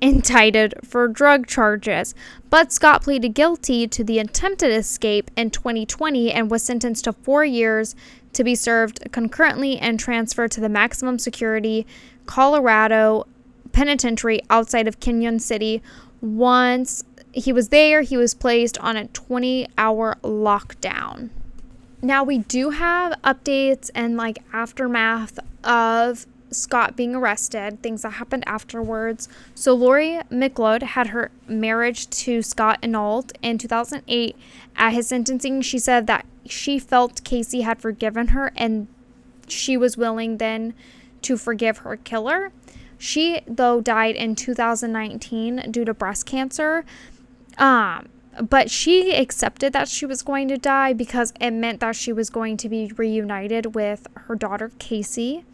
indicted 0.00 0.74
for 0.82 1.06
drug 1.06 1.46
charges, 1.46 2.14
but 2.50 2.72
Scott 2.72 3.02
pleaded 3.02 3.34
guilty 3.34 3.86
to 3.86 4.02
the 4.02 4.18
attempted 4.18 4.72
escape 4.72 5.30
in 5.36 5.50
2020 5.50 6.32
and 6.32 6.50
was 6.50 6.62
sentenced 6.64 7.04
to 7.04 7.12
four 7.12 7.44
years 7.44 7.94
to 8.32 8.44
be 8.44 8.54
served 8.54 9.12
concurrently 9.12 9.78
and 9.78 9.98
transferred 9.98 10.50
to 10.52 10.60
the 10.60 10.68
maximum 10.68 11.18
security 11.18 11.86
Colorado 12.26 13.26
penitentiary 13.72 14.40
outside 14.50 14.86
of 14.86 15.00
Cañon 15.00 15.40
City. 15.40 15.82
Once 16.20 17.04
he 17.32 17.52
was 17.52 17.70
there, 17.70 18.02
he 18.02 18.16
was 18.16 18.34
placed 18.34 18.78
on 18.78 18.96
a 18.96 19.06
20 19.08 19.68
hour 19.78 20.16
lockdown. 20.22 21.30
Now, 22.02 22.24
we 22.24 22.38
do 22.38 22.70
have 22.70 23.14
updates 23.22 23.90
and 23.94 24.16
like 24.16 24.40
aftermath 24.52 25.38
of 25.64 26.26
Scott 26.50 26.96
being 26.96 27.14
arrested, 27.14 27.82
things 27.82 28.02
that 28.02 28.14
happened 28.14 28.44
afterwards. 28.46 29.28
So, 29.54 29.72
Lori 29.72 30.20
McLeod 30.30 30.82
had 30.82 31.08
her 31.08 31.30
marriage 31.46 32.10
to 32.10 32.42
Scott 32.42 32.78
annulled 32.82 33.32
in 33.40 33.56
2008. 33.56 34.36
At 34.76 34.92
his 34.92 35.08
sentencing, 35.08 35.62
she 35.62 35.78
said 35.78 36.06
that 36.08 36.26
she 36.46 36.78
felt 36.78 37.24
Casey 37.24 37.62
had 37.62 37.80
forgiven 37.80 38.28
her 38.28 38.52
and 38.56 38.88
she 39.48 39.76
was 39.76 39.96
willing 39.96 40.38
then 40.38 40.74
to 41.22 41.36
forgive 41.36 41.78
her 41.78 41.96
killer. 41.96 42.52
She, 42.98 43.40
though, 43.46 43.80
died 43.80 44.14
in 44.14 44.36
2019 44.36 45.70
due 45.70 45.84
to 45.84 45.94
breast 45.94 46.26
cancer. 46.26 46.84
Um, 47.58 48.08
but 48.40 48.70
she 48.70 49.14
accepted 49.14 49.72
that 49.72 49.88
she 49.88 50.06
was 50.06 50.22
going 50.22 50.48
to 50.48 50.56
die 50.56 50.92
because 50.92 51.32
it 51.40 51.50
meant 51.50 51.80
that 51.80 51.96
she 51.96 52.12
was 52.12 52.30
going 52.30 52.56
to 52.58 52.68
be 52.68 52.92
reunited 52.96 53.74
with 53.74 54.06
her 54.14 54.34
daughter, 54.34 54.70
Casey. 54.78 55.44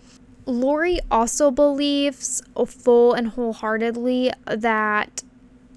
Lori 0.46 1.00
also 1.10 1.50
believes 1.50 2.42
full 2.66 3.12
and 3.12 3.28
wholeheartedly 3.28 4.32
that 4.46 5.22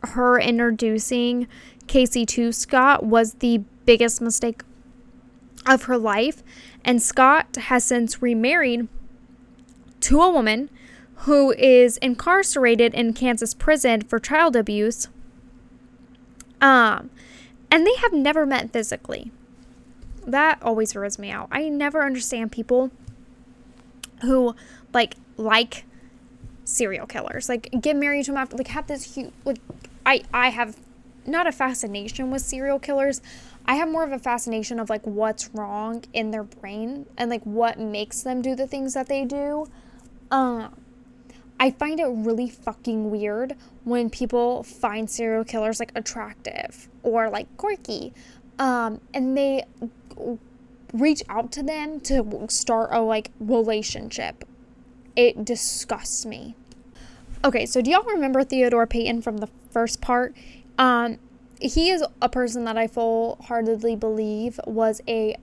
her 0.04 0.40
introducing 0.40 1.48
Casey 1.88 2.26
to 2.28 2.52
Scott 2.52 3.04
was 3.04 3.36
the 3.36 3.64
biggest 3.86 4.22
mistake 4.22 4.62
of 5.66 5.84
her 5.84 5.98
life. 5.98 6.44
And 6.84 7.02
Scott 7.02 7.56
has 7.56 7.84
since 7.84 8.22
remarried 8.22 8.88
to 10.02 10.22
a 10.22 10.32
woman 10.32 10.70
who 11.16 11.52
is 11.52 11.98
incarcerated 11.98 12.94
in 12.94 13.14
Kansas 13.14 13.54
prison 13.54 14.02
for 14.02 14.20
child 14.20 14.56
abuse. 14.56 15.08
Um, 16.60 17.12
and 17.70 17.86
they 17.86 17.96
have 17.98 18.14
never 18.14 18.46
met 18.46 18.74
physically. 18.74 19.32
That 20.26 20.62
always 20.62 20.96
weirds 20.96 21.20
me 21.20 21.32
out. 21.32 21.48
I 21.52 21.70
never 21.70 22.04
understand 22.04 22.52
people 22.52 22.92
who 24.22 24.56
like 24.94 25.16
like 25.38 25.86
serial 26.64 27.08
killers. 27.08 27.50
Like 27.50 27.70
get 27.82 27.96
married 27.96 28.26
to 28.26 28.32
them 28.32 28.38
after 28.38 28.58
like 28.58 28.68
have 28.68 28.88
this 28.88 29.16
huge 29.16 29.32
like 29.46 29.60
I 30.06 30.24
I 30.34 30.50
have 30.50 30.78
not 31.26 31.48
a 31.48 31.52
fascination 31.52 32.32
with 32.32 32.42
serial 32.42 32.80
killers. 32.80 33.22
I 33.72 33.76
have 33.76 33.88
more 33.88 34.04
of 34.04 34.12
a 34.12 34.20
fascination 34.20 34.82
of 34.82 34.90
like 34.90 35.08
what's 35.08 35.48
wrong 35.54 36.04
in 36.12 36.32
their 36.32 36.44
brain 36.44 37.06
and 37.18 37.30
like 37.30 37.42
what 37.44 37.80
makes 37.80 38.22
them 38.22 38.42
do 38.42 38.54
the 38.54 38.68
things 38.68 38.96
that 38.96 39.08
they 39.08 39.24
do. 39.24 39.66
Um 40.30 40.76
I 41.58 41.72
find 41.72 42.02
it 42.02 42.08
really 42.08 42.50
fucking 42.50 43.10
weird 43.10 43.56
when 43.86 44.10
people 44.10 44.64
find 44.64 45.10
serial 45.10 45.46
killers 45.46 45.80
like 45.80 45.94
attractive 45.96 46.90
or 47.02 47.30
like 47.30 47.48
quirky. 47.56 48.14
Um 48.60 49.00
and 49.14 49.38
they 49.38 49.64
reach 50.92 51.24
out 51.30 51.54
to 51.54 51.64
them 51.64 52.02
to 52.02 52.48
start 52.50 52.90
a 52.92 53.00
like 53.00 53.32
relationship. 53.40 54.44
It 55.16 55.46
disgusts 55.46 56.26
me. 56.26 56.58
Okay, 57.46 57.66
so 57.66 57.82
do 57.82 57.90
y'all 57.90 58.04
remember 58.04 58.44
Theodore 58.44 58.86
Payton 58.86 59.22
from 59.22 59.38
the 59.38 59.48
first 59.70 60.02
part? 60.02 60.36
Um, 60.78 61.20
he 61.62 61.92
is 61.92 62.04
a 62.22 62.30
person 62.30 62.64
that 62.66 62.78
I 62.78 62.88
full 62.88 63.38
heartedly 63.46 63.96
believe 63.96 64.60
was 64.66 65.02
a 65.08 65.38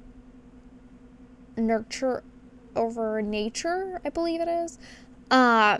nurture 1.56 2.22
over 2.74 3.22
nature, 3.22 4.00
I 4.04 4.10
believe 4.10 4.40
it 4.40 4.48
is. 4.48 4.78
Uh, 5.30 5.78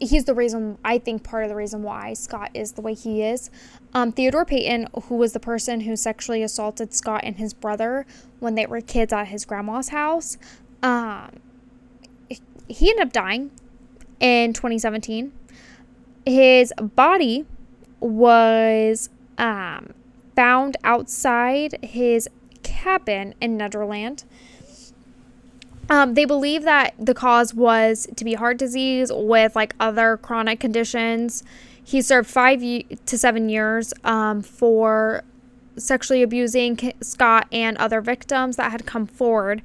he's 0.00 0.24
the 0.24 0.34
reason 0.34 0.78
I 0.84 0.98
think 0.98 1.24
part 1.24 1.44
of 1.44 1.50
the 1.50 1.56
reason 1.56 1.82
why 1.82 2.14
Scott 2.14 2.50
is 2.54 2.72
the 2.72 2.80
way 2.80 2.94
he 2.94 3.22
is. 3.22 3.50
Um, 3.92 4.12
Theodore 4.12 4.44
Payton, 4.44 4.88
who 5.04 5.16
was 5.16 5.32
the 5.32 5.40
person 5.40 5.82
who 5.82 5.96
sexually 5.96 6.42
assaulted 6.42 6.94
Scott 6.94 7.20
and 7.24 7.36
his 7.36 7.54
brother 7.54 8.06
when 8.40 8.54
they 8.54 8.66
were 8.66 8.80
kids 8.80 9.12
at 9.12 9.28
his 9.28 9.44
grandma's 9.44 9.90
house, 9.90 10.36
um, 10.82 11.40
he 12.68 12.90
ended 12.90 13.06
up 13.06 13.12
dying 13.12 13.50
in 14.20 14.52
2017. 14.52 15.32
His 16.26 16.72
body 16.80 17.46
was 18.00 19.10
um, 19.38 19.94
found 20.36 20.76
outside 20.84 21.78
his 21.82 22.28
cabin 22.62 23.34
in 23.40 23.58
Nederland. 23.58 24.24
Um, 25.90 26.14
they 26.14 26.24
believe 26.24 26.62
that 26.62 26.94
the 26.98 27.14
cause 27.14 27.52
was 27.52 28.08
to 28.16 28.24
be 28.24 28.34
heart 28.34 28.56
disease 28.56 29.10
with 29.12 29.54
like 29.54 29.74
other 29.78 30.16
chronic 30.16 30.60
conditions. 30.60 31.44
He 31.82 32.00
served 32.00 32.28
five 32.28 32.60
to 32.60 33.18
seven 33.18 33.48
years 33.48 33.92
um, 34.02 34.40
for 34.42 35.22
sexually 35.76 36.22
abusing 36.22 36.92
Scott 37.02 37.46
and 37.52 37.76
other 37.76 38.00
victims 38.00 38.56
that 38.56 38.70
had 38.70 38.86
come 38.86 39.06
forward, 39.06 39.60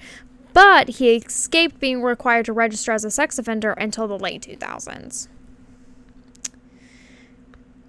but 0.53 0.89
he 0.89 1.15
escaped 1.15 1.79
being 1.79 2.01
required 2.01 2.45
to 2.45 2.53
register 2.53 2.91
as 2.91 3.05
a 3.05 3.11
sex 3.11 3.39
offender 3.39 3.71
until 3.73 4.07
the 4.07 4.17
late 4.17 4.41
2000s. 4.41 5.27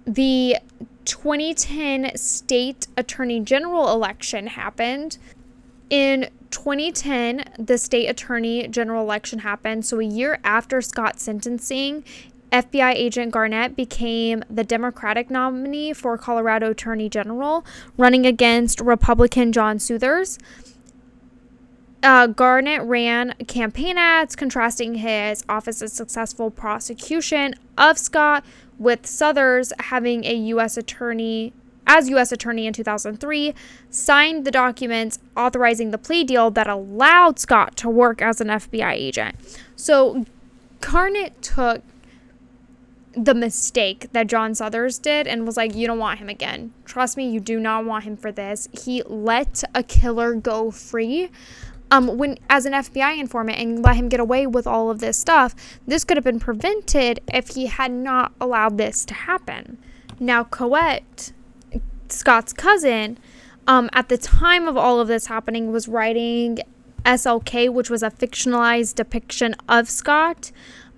The 0.05 0.57
2010 1.11 2.15
state 2.15 2.87
attorney 2.95 3.41
general 3.41 3.91
election 3.91 4.47
happened. 4.47 5.17
In 5.89 6.29
2010, 6.51 7.43
the 7.59 7.77
state 7.77 8.07
attorney 8.07 8.65
general 8.69 9.03
election 9.03 9.39
happened. 9.39 9.85
So, 9.85 9.99
a 9.99 10.05
year 10.05 10.39
after 10.45 10.81
Scott's 10.81 11.23
sentencing, 11.23 12.05
FBI 12.53 12.93
agent 12.93 13.33
Garnett 13.33 13.75
became 13.75 14.41
the 14.49 14.63
Democratic 14.63 15.29
nominee 15.29 15.91
for 15.91 16.17
Colorado 16.17 16.71
Attorney 16.71 17.09
General, 17.09 17.65
running 17.97 18.25
against 18.25 18.79
Republican 18.79 19.51
John 19.51 19.79
Suthers. 19.79 20.39
Uh, 22.01 22.27
Garnett 22.27 22.83
ran 22.83 23.33
campaign 23.47 23.97
ads 23.97 24.35
contrasting 24.35 24.95
his 24.95 25.43
office's 25.49 25.91
successful 25.91 26.49
prosecution 26.49 27.53
of 27.77 27.97
Scott 27.97 28.45
with 28.81 29.05
Suthers 29.05 29.71
having 29.79 30.25
a 30.25 30.33
U.S. 30.33 30.75
attorney 30.75 31.53
as 31.87 32.09
U.S. 32.09 32.31
Attorney 32.31 32.67
in 32.67 32.73
2003, 32.73 33.53
signed 33.89 34.45
the 34.45 34.51
documents 34.51 35.19
authorizing 35.35 35.91
the 35.91 35.97
plea 35.97 36.23
deal 36.23 36.49
that 36.51 36.67
allowed 36.67 37.39
Scott 37.39 37.75
to 37.77 37.89
work 37.89 38.21
as 38.21 38.39
an 38.39 38.47
FBI 38.47 38.93
agent. 38.93 39.35
So 39.75 40.25
Garnett 40.79 41.41
took 41.41 41.81
the 43.13 43.33
mistake 43.33 44.07
that 44.13 44.27
John 44.27 44.55
Suthers 44.55 44.97
did 44.97 45.27
and 45.27 45.45
was 45.45 45.57
like, 45.57 45.75
You 45.75 45.87
don't 45.87 45.99
want 45.99 46.19
him 46.19 46.29
again. 46.29 46.73
Trust 46.85 47.17
me, 47.17 47.29
you 47.29 47.39
do 47.39 47.59
not 47.59 47.83
want 47.83 48.05
him 48.05 48.15
for 48.15 48.31
this. 48.31 48.69
He 48.71 49.03
let 49.03 49.63
a 49.75 49.83
killer 49.83 50.33
go 50.33 50.71
free. 50.71 51.29
Um, 51.91 52.17
when 52.17 52.39
as 52.49 52.65
an 52.65 52.71
FBI 52.73 53.19
informant 53.19 53.59
and 53.59 53.83
let 53.83 53.97
him 53.97 54.07
get 54.07 54.21
away 54.21 54.47
with 54.47 54.65
all 54.65 54.89
of 54.89 54.99
this 54.99 55.17
stuff, 55.17 55.53
this 55.85 56.03
could 56.03 56.15
have 56.17 56.23
been 56.23 56.39
prevented 56.39 57.19
if 57.33 57.49
he 57.49 57.65
had 57.67 57.91
not 57.91 58.31
allowed 58.39 58.77
this 58.77 59.03
to 59.05 59.13
happen. 59.13 59.77
Now, 60.19 60.45
Coette 60.45 61.33
Scott's 62.07 62.53
cousin, 62.53 63.17
um, 63.67 63.89
at 63.93 64.09
the 64.09 64.17
time 64.17 64.67
of 64.67 64.77
all 64.77 64.99
of 64.99 65.07
this 65.07 65.25
happening, 65.27 65.71
was 65.71 65.87
writing 65.87 66.59
SLK, 67.03 67.71
which 67.71 67.89
was 67.89 68.03
a 68.03 68.11
fictionalized 68.11 68.95
depiction 68.95 69.55
of 69.67 69.89
Scott. 69.89 70.51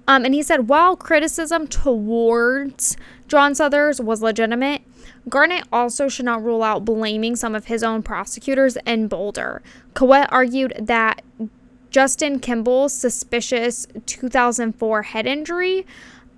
Um, 0.07 0.25
and 0.25 0.33
he 0.33 0.43
said, 0.43 0.67
while 0.67 0.95
criticism 0.95 1.67
towards 1.67 2.97
John 3.27 3.55
Suthers 3.55 4.01
was 4.01 4.21
legitimate, 4.21 4.81
Garnett 5.29 5.65
also 5.71 6.09
should 6.09 6.25
not 6.25 6.43
rule 6.43 6.63
out 6.63 6.85
blaming 6.85 7.35
some 7.35 7.55
of 7.55 7.65
his 7.65 7.83
own 7.83 8.03
prosecutors 8.03 8.77
in 8.85 9.07
Boulder. 9.07 9.61
Coette 9.93 10.31
argued 10.31 10.73
that 10.79 11.21
Justin 11.89 12.39
Kimball's 12.39 12.93
suspicious 12.93 13.87
2004 14.05 15.03
head 15.03 15.25
injury 15.27 15.85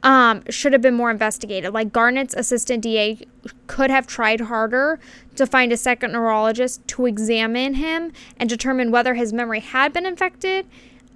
um, 0.04 0.44
should 0.50 0.72
have 0.74 0.84
been 0.84 0.94
more 0.94 1.10
investigated. 1.10 1.74
Like 1.74 1.92
Garnett's 1.92 2.36
assistant 2.36 2.84
DA 2.84 3.26
could 3.66 3.90
have 3.90 4.06
tried 4.06 4.42
harder 4.42 5.00
to 5.36 5.48
find 5.48 5.72
a 5.72 5.78
second 5.78 6.12
neurologist 6.12 6.88
to 6.90 7.08
examine 7.08 7.76
him 7.76 8.12
and 8.38 8.48
determine 8.48 8.92
whether 8.92 9.16
his 9.16 9.34
memory 9.34 9.62
had 9.62 9.94
been 9.94 10.06
infected. 10.06 10.68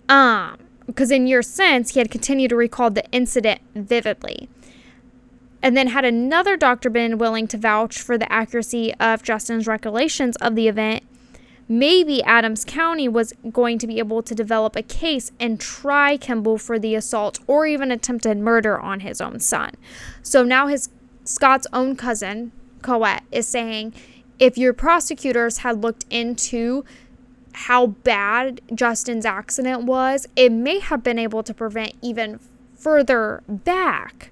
Um, 0.09 0.57
because 0.87 1.11
in 1.11 1.27
years 1.27 1.47
since, 1.47 1.93
he 1.93 1.99
had 1.99 2.09
continued 2.09 2.49
to 2.49 2.55
recall 2.55 2.89
the 2.89 3.05
incident 3.11 3.61
vividly. 3.75 4.49
And 5.61 5.75
then, 5.75 5.87
had 5.87 6.05
another 6.05 6.55
doctor 6.55 6.89
been 6.89 7.17
willing 7.17 7.47
to 7.49 7.57
vouch 7.57 7.99
for 7.99 8.17
the 8.17 8.31
accuracy 8.31 8.93
of 8.95 9.23
Justin's 9.23 9.67
recollections 9.67 10.37
of 10.37 10.55
the 10.55 10.67
event, 10.67 11.03
maybe 11.67 12.23
Adams 12.23 12.65
County 12.65 13.07
was 13.07 13.33
going 13.51 13.77
to 13.77 13.87
be 13.87 13.99
able 13.99 14.23
to 14.23 14.33
develop 14.33 14.75
a 14.75 14.81
case 14.81 15.31
and 15.39 15.59
try 15.59 16.17
Kimball 16.17 16.57
for 16.57 16.79
the 16.79 16.95
assault 16.95 17.39
or 17.45 17.67
even 17.67 17.91
attempted 17.91 18.37
murder 18.37 18.79
on 18.79 19.01
his 19.01 19.21
own 19.21 19.39
son. 19.39 19.71
So 20.23 20.43
now 20.43 20.67
his 20.67 20.89
Scott's 21.25 21.67
own 21.71 21.95
cousin, 21.95 22.51
Coette, 22.81 23.23
is 23.31 23.47
saying 23.47 23.93
if 24.39 24.57
your 24.57 24.73
prosecutors 24.73 25.59
had 25.59 25.83
looked 25.83 26.05
into 26.09 26.83
how 27.53 27.87
bad 27.87 28.61
Justin's 28.73 29.25
accident 29.25 29.83
was, 29.83 30.27
it 30.35 30.51
may 30.51 30.79
have 30.79 31.03
been 31.03 31.19
able 31.19 31.43
to 31.43 31.53
prevent 31.53 31.93
even 32.01 32.39
further 32.75 33.43
back. 33.47 34.31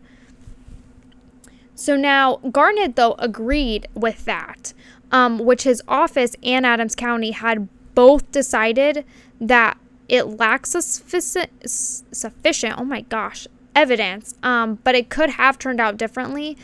So 1.77 1.95
now 1.95 2.37
Garnett, 2.51 2.97
though, 2.97 3.15
agreed 3.19 3.87
with 3.93 4.25
that 4.25 4.73
um, 5.11 5.39
which 5.39 5.63
his 5.63 5.81
office 5.87 6.35
and 6.43 6.65
Adams 6.65 6.95
County 6.95 7.31
had 7.31 7.67
both 7.95 8.29
decided 8.31 9.05
that 9.39 9.77
it 10.09 10.23
lacks 10.23 10.71
sufficient, 10.71 11.49
sufficient 11.65 12.75
oh 12.77 12.83
my 12.83 13.01
gosh, 13.01 13.47
evidence, 13.75 14.35
um, 14.43 14.75
but 14.83 14.95
it 14.95 15.09
could 15.09 15.31
have 15.31 15.59
turned 15.59 15.79
out 15.79 15.97
differently. 15.97 16.57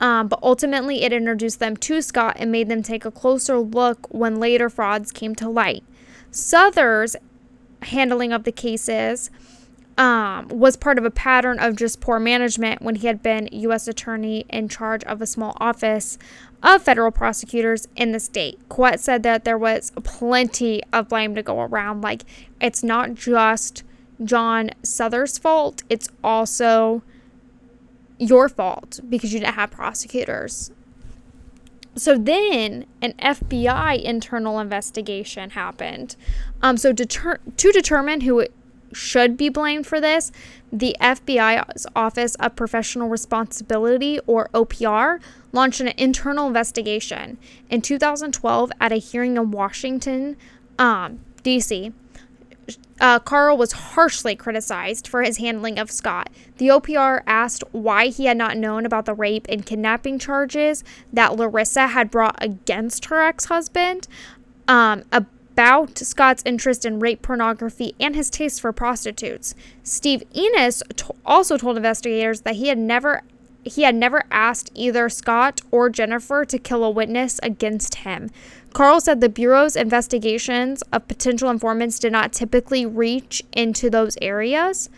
Um, 0.00 0.28
but 0.28 0.38
ultimately, 0.42 1.02
it 1.02 1.12
introduced 1.12 1.58
them 1.58 1.76
to 1.76 2.00
Scott 2.00 2.36
and 2.38 2.50
made 2.50 2.68
them 2.68 2.82
take 2.82 3.04
a 3.04 3.10
closer 3.10 3.58
look 3.58 4.06
when 4.10 4.40
later 4.40 4.70
frauds 4.70 5.12
came 5.12 5.34
to 5.34 5.48
light. 5.48 5.84
Suthers' 6.30 7.16
handling 7.82 8.32
of 8.32 8.44
the 8.44 8.52
cases 8.52 9.30
um, 10.00 10.48
was 10.48 10.78
part 10.78 10.96
of 10.96 11.04
a 11.04 11.10
pattern 11.10 11.58
of 11.58 11.76
just 11.76 12.00
poor 12.00 12.18
management 12.18 12.80
when 12.80 12.94
he 12.94 13.06
had 13.06 13.22
been 13.22 13.50
U.S. 13.52 13.86
Attorney 13.86 14.46
in 14.48 14.66
charge 14.66 15.04
of 15.04 15.20
a 15.20 15.26
small 15.26 15.54
office 15.60 16.16
of 16.62 16.82
federal 16.82 17.10
prosecutors 17.10 17.86
in 17.96 18.12
the 18.12 18.18
state. 18.18 18.58
Quet 18.70 18.98
said 18.98 19.22
that 19.24 19.44
there 19.44 19.58
was 19.58 19.92
plenty 20.02 20.82
of 20.90 21.10
blame 21.10 21.34
to 21.34 21.42
go 21.42 21.60
around. 21.60 22.00
Like, 22.00 22.22
it's 22.62 22.82
not 22.82 23.12
just 23.12 23.84
John 24.24 24.70
Suthers' 24.82 25.36
fault, 25.36 25.82
it's 25.90 26.08
also 26.24 27.02
your 28.18 28.48
fault 28.48 29.00
because 29.06 29.34
you 29.34 29.40
didn't 29.40 29.54
have 29.54 29.70
prosecutors. 29.70 30.70
So 31.94 32.16
then 32.16 32.86
an 33.02 33.12
FBI 33.18 34.02
internal 34.02 34.60
investigation 34.60 35.50
happened. 35.50 36.16
Um, 36.62 36.78
so 36.78 36.94
deter- 36.94 37.40
to 37.58 37.72
determine 37.72 38.22
who 38.22 38.46
should 38.92 39.36
be 39.36 39.48
blamed 39.48 39.86
for 39.86 40.00
this, 40.00 40.32
the 40.72 40.96
FBI's 41.00 41.86
Office 41.96 42.34
of 42.36 42.56
Professional 42.56 43.08
Responsibility, 43.08 44.20
or 44.26 44.48
OPR, 44.54 45.20
launched 45.52 45.80
an 45.80 45.92
internal 45.96 46.46
investigation 46.46 47.38
in 47.68 47.82
2012 47.82 48.72
at 48.80 48.92
a 48.92 48.96
hearing 48.96 49.36
in 49.36 49.50
Washington, 49.50 50.36
um, 50.78 51.20
D.C. 51.42 51.92
Uh, 53.00 53.18
Carl 53.18 53.56
was 53.56 53.72
harshly 53.72 54.36
criticized 54.36 55.08
for 55.08 55.22
his 55.22 55.38
handling 55.38 55.78
of 55.78 55.90
Scott. 55.90 56.30
The 56.58 56.68
OPR 56.68 57.22
asked 57.26 57.64
why 57.72 58.08
he 58.08 58.26
had 58.26 58.36
not 58.36 58.56
known 58.56 58.84
about 58.84 59.06
the 59.06 59.14
rape 59.14 59.46
and 59.48 59.64
kidnapping 59.64 60.18
charges 60.18 60.84
that 61.12 61.34
Larissa 61.36 61.88
had 61.88 62.10
brought 62.10 62.36
against 62.42 63.06
her 63.06 63.22
ex 63.22 63.46
husband. 63.46 64.06
Um, 64.68 65.04
a 65.10 65.24
about 65.60 65.98
Scott's 65.98 66.42
interest 66.46 66.86
in 66.86 67.00
rape 67.00 67.20
pornography 67.20 67.94
and 68.00 68.16
his 68.16 68.30
taste 68.30 68.62
for 68.62 68.72
prostitutes. 68.72 69.54
Steve 69.82 70.22
Enos 70.34 70.82
also 71.26 71.58
told 71.58 71.76
investigators 71.76 72.40
that 72.42 72.54
he 72.54 72.68
had 72.68 72.78
never 72.78 73.20
he 73.62 73.82
had 73.82 73.94
never 73.94 74.22
asked 74.30 74.70
either 74.74 75.10
Scott 75.10 75.60
or 75.70 75.90
Jennifer 75.90 76.46
to 76.46 76.58
kill 76.58 76.82
a 76.82 76.88
witness 76.90 77.38
against 77.42 77.96
him. 77.96 78.30
Carl 78.72 79.02
said 79.02 79.20
the 79.20 79.28
Bureau's 79.28 79.76
investigations 79.76 80.80
of 80.94 81.06
potential 81.06 81.50
informants 81.50 81.98
did 81.98 82.10
not 82.10 82.32
typically 82.32 82.86
reach 82.86 83.42
into 83.52 83.90
those 83.90 84.16
areas. 84.22 84.88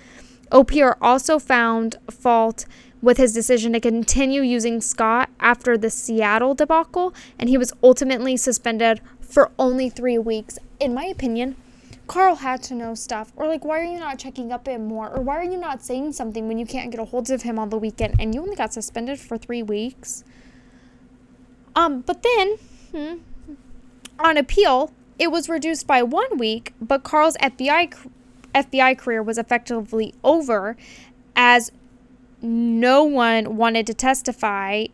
OPR 0.52 0.94
also 1.00 1.40
found 1.40 1.96
fault 2.08 2.66
with 3.02 3.16
his 3.16 3.34
decision 3.34 3.72
to 3.72 3.80
continue 3.80 4.42
using 4.42 4.80
Scott 4.80 5.28
after 5.40 5.76
the 5.76 5.90
Seattle 5.90 6.54
debacle, 6.54 7.12
and 7.40 7.48
he 7.48 7.58
was 7.58 7.72
ultimately 7.82 8.36
suspended 8.36 9.00
for 9.32 9.50
only 9.58 9.88
three 9.88 10.18
weeks. 10.18 10.58
In 10.78 10.92
my 10.92 11.06
opinion, 11.06 11.56
Carl 12.06 12.36
had 12.36 12.62
to 12.64 12.74
know 12.74 12.94
stuff. 12.94 13.32
Or, 13.34 13.48
like, 13.48 13.64
why 13.64 13.80
are 13.80 13.84
you 13.84 13.98
not 13.98 14.18
checking 14.18 14.52
up 14.52 14.68
him 14.68 14.86
more? 14.86 15.08
Or 15.08 15.22
why 15.22 15.38
are 15.38 15.44
you 15.44 15.56
not 15.56 15.82
saying 15.82 16.12
something 16.12 16.46
when 16.46 16.58
you 16.58 16.66
can't 16.66 16.90
get 16.90 17.00
a 17.00 17.06
hold 17.06 17.30
of 17.30 17.40
him 17.40 17.58
on 17.58 17.70
the 17.70 17.78
weekend 17.78 18.16
and 18.20 18.34
you 18.34 18.42
only 18.42 18.56
got 18.56 18.74
suspended 18.74 19.18
for 19.18 19.38
three 19.38 19.62
weeks? 19.62 20.22
Um, 21.74 22.02
but 22.02 22.22
then, 22.22 22.58
hmm, 22.94 23.14
on 24.18 24.36
appeal, 24.36 24.92
it 25.18 25.30
was 25.30 25.48
reduced 25.48 25.86
by 25.86 26.02
one 26.02 26.36
week, 26.36 26.74
but 26.78 27.02
Carl's 27.02 27.38
FBI 27.38 27.94
FBI 28.54 28.98
career 28.98 29.22
was 29.22 29.38
effectively 29.38 30.12
over 30.22 30.76
as 31.34 31.72
no 32.42 33.02
one 33.02 33.56
wanted 33.56 33.86
to 33.86 33.94
testify, 33.94 34.84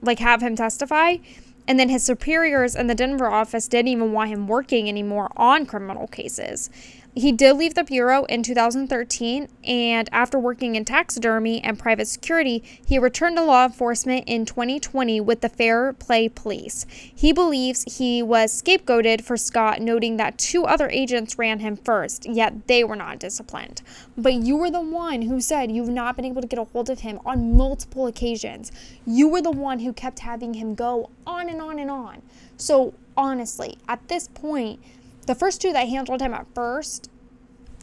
like 0.00 0.18
have 0.20 0.40
him 0.40 0.56
testify 0.56 1.18
and 1.68 1.78
then 1.78 1.88
his 1.88 2.02
superiors 2.02 2.74
in 2.74 2.86
the 2.86 2.94
Denver 2.94 3.30
office 3.30 3.68
didn't 3.68 3.88
even 3.88 4.12
want 4.12 4.30
him 4.30 4.46
working 4.46 4.88
anymore 4.88 5.30
on 5.36 5.66
criminal 5.66 6.06
cases. 6.06 6.70
He 7.18 7.32
did 7.32 7.56
leave 7.56 7.72
the 7.72 7.82
Bureau 7.82 8.24
in 8.24 8.42
2013, 8.42 9.48
and 9.64 10.08
after 10.12 10.38
working 10.38 10.76
in 10.76 10.84
taxidermy 10.84 11.64
and 11.64 11.78
private 11.78 12.08
security, 12.08 12.62
he 12.84 12.98
returned 12.98 13.38
to 13.38 13.42
law 13.42 13.64
enforcement 13.64 14.24
in 14.26 14.44
2020 14.44 15.22
with 15.22 15.40
the 15.40 15.48
Fairplay 15.48 16.28
Police. 16.28 16.84
He 16.90 17.32
believes 17.32 17.96
he 17.96 18.22
was 18.22 18.52
scapegoated 18.52 19.22
for 19.22 19.38
Scott, 19.38 19.80
noting 19.80 20.18
that 20.18 20.36
two 20.36 20.66
other 20.66 20.90
agents 20.90 21.38
ran 21.38 21.60
him 21.60 21.74
first, 21.74 22.26
yet 22.26 22.66
they 22.66 22.84
were 22.84 22.94
not 22.94 23.18
disciplined. 23.18 23.80
But 24.18 24.34
you 24.34 24.58
were 24.58 24.70
the 24.70 24.82
one 24.82 25.22
who 25.22 25.40
said 25.40 25.72
you've 25.72 25.88
not 25.88 26.16
been 26.16 26.26
able 26.26 26.42
to 26.42 26.48
get 26.48 26.58
a 26.58 26.64
hold 26.64 26.90
of 26.90 27.00
him 27.00 27.18
on 27.24 27.56
multiple 27.56 28.06
occasions. 28.06 28.72
You 29.06 29.26
were 29.26 29.40
the 29.40 29.50
one 29.50 29.78
who 29.78 29.94
kept 29.94 30.18
having 30.18 30.52
him 30.52 30.74
go 30.74 31.08
on 31.26 31.48
and 31.48 31.62
on 31.62 31.78
and 31.78 31.90
on. 31.90 32.20
So, 32.58 32.92
honestly, 33.16 33.78
at 33.88 34.06
this 34.08 34.28
point, 34.28 34.80
the 35.26 35.34
first 35.34 35.60
two 35.60 35.72
that 35.72 35.88
handled 35.88 36.20
him 36.20 36.32
at 36.32 36.46
first, 36.54 37.10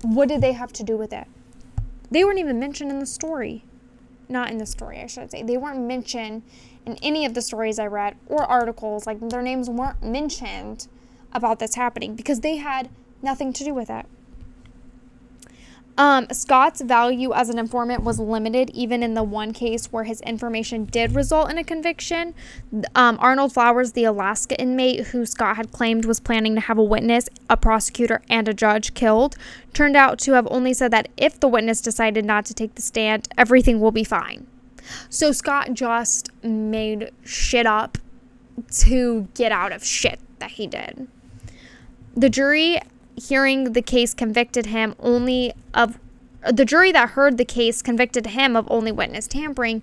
what 0.02 0.30
did 0.30 0.42
they 0.42 0.54
have 0.54 0.74
to 0.74 0.84
do 0.84 0.98
with 0.98 1.14
it? 1.14 1.28
They 2.12 2.24
weren't 2.24 2.40
even 2.40 2.60
mentioned 2.60 2.92
in 2.92 3.00
the 3.00 3.06
story. 3.06 3.66
Not 4.30 4.50
in 4.50 4.58
the 4.58 4.66
story, 4.66 5.00
I 5.00 5.08
should 5.08 5.32
say. 5.32 5.44
They 5.44 5.58
weren't 5.58 5.82
mentioned 5.82 6.44
in 6.86 6.98
any 7.02 7.26
of 7.26 7.34
the 7.34 7.42
stories 7.42 7.80
I 7.80 7.88
read 7.88 8.16
or 8.28 8.44
articles. 8.44 9.06
Like 9.06 9.20
their 9.30 9.42
names 9.42 9.70
weren't 9.70 10.02
mentioned 10.02 10.88
about 11.34 11.60
this 11.60 11.76
happening 11.76 12.16
because 12.16 12.40
they 12.40 12.58
had 12.58 12.90
nothing 13.22 13.54
to 13.54 13.64
do 13.64 13.74
with 13.74 13.90
it. 13.90 14.06
Um, 15.96 16.26
Scott's 16.32 16.82
value 16.82 17.34
as 17.34 17.50
an 17.50 17.60
informant 17.60 18.04
was 18.04 18.20
limited, 18.20 18.72
even 18.72 19.04
in 19.04 19.14
the 19.14 19.24
one 19.24 19.54
case 19.54 19.92
where 19.92 20.06
his 20.06 20.22
information 20.22 20.86
did 20.86 21.14
result 21.14 21.52
in 21.52 21.58
a 21.60 21.64
conviction. 21.64 22.34
Um, 22.96 23.18
Arnold 23.20 23.54
Flowers, 23.54 23.92
the 23.92 24.06
Alaska 24.06 24.60
inmate 24.60 25.08
who 25.08 25.26
Scott 25.26 25.56
had 25.56 25.72
claimed 25.72 26.06
was 26.06 26.20
planning 26.20 26.56
to 26.56 26.62
have 26.62 26.80
a 26.80 26.84
witness, 26.84 27.30
a 27.48 27.58
prosecutor, 27.58 28.24
and 28.28 28.48
a 28.48 28.54
judge 28.54 28.96
killed, 28.96 29.36
turned 29.74 29.96
out 29.96 30.18
to 30.20 30.34
have 30.34 30.48
only 30.50 30.74
said 30.74 30.90
that 30.92 31.10
if 31.16 31.40
the 31.40 31.48
witness 31.48 31.80
decided 31.80 32.26
not 32.26 32.46
to 32.46 32.56
take 32.56 32.74
the 32.74 32.82
stand, 32.82 33.28
everything 33.38 33.80
will 33.80 33.92
be 33.92 34.04
fine. 34.04 34.48
So 35.10 35.32
Scott 35.32 35.74
just 35.74 36.30
made 36.44 37.12
shit 37.24 37.68
up 37.68 38.00
to 38.80 39.28
get 39.36 39.52
out 39.52 39.72
of 39.72 39.86
shit 39.86 40.20
that 40.40 40.52
he 40.52 40.66
did. 40.68 41.08
The 42.16 42.30
jury 42.30 42.80
hearing 43.28 43.74
the 43.74 43.82
case 43.82 44.14
convicted 44.14 44.68
him 44.68 44.96
only 45.00 45.54
of 45.74 46.00
the 46.52 46.66
jury 46.66 46.92
that 46.92 47.12
heard 47.12 47.38
the 47.38 47.46
case 47.46 47.82
convicted 47.82 48.28
him 48.28 48.56
of 48.56 48.68
only 48.70 48.92
witness 48.92 49.28
tampering 49.28 49.82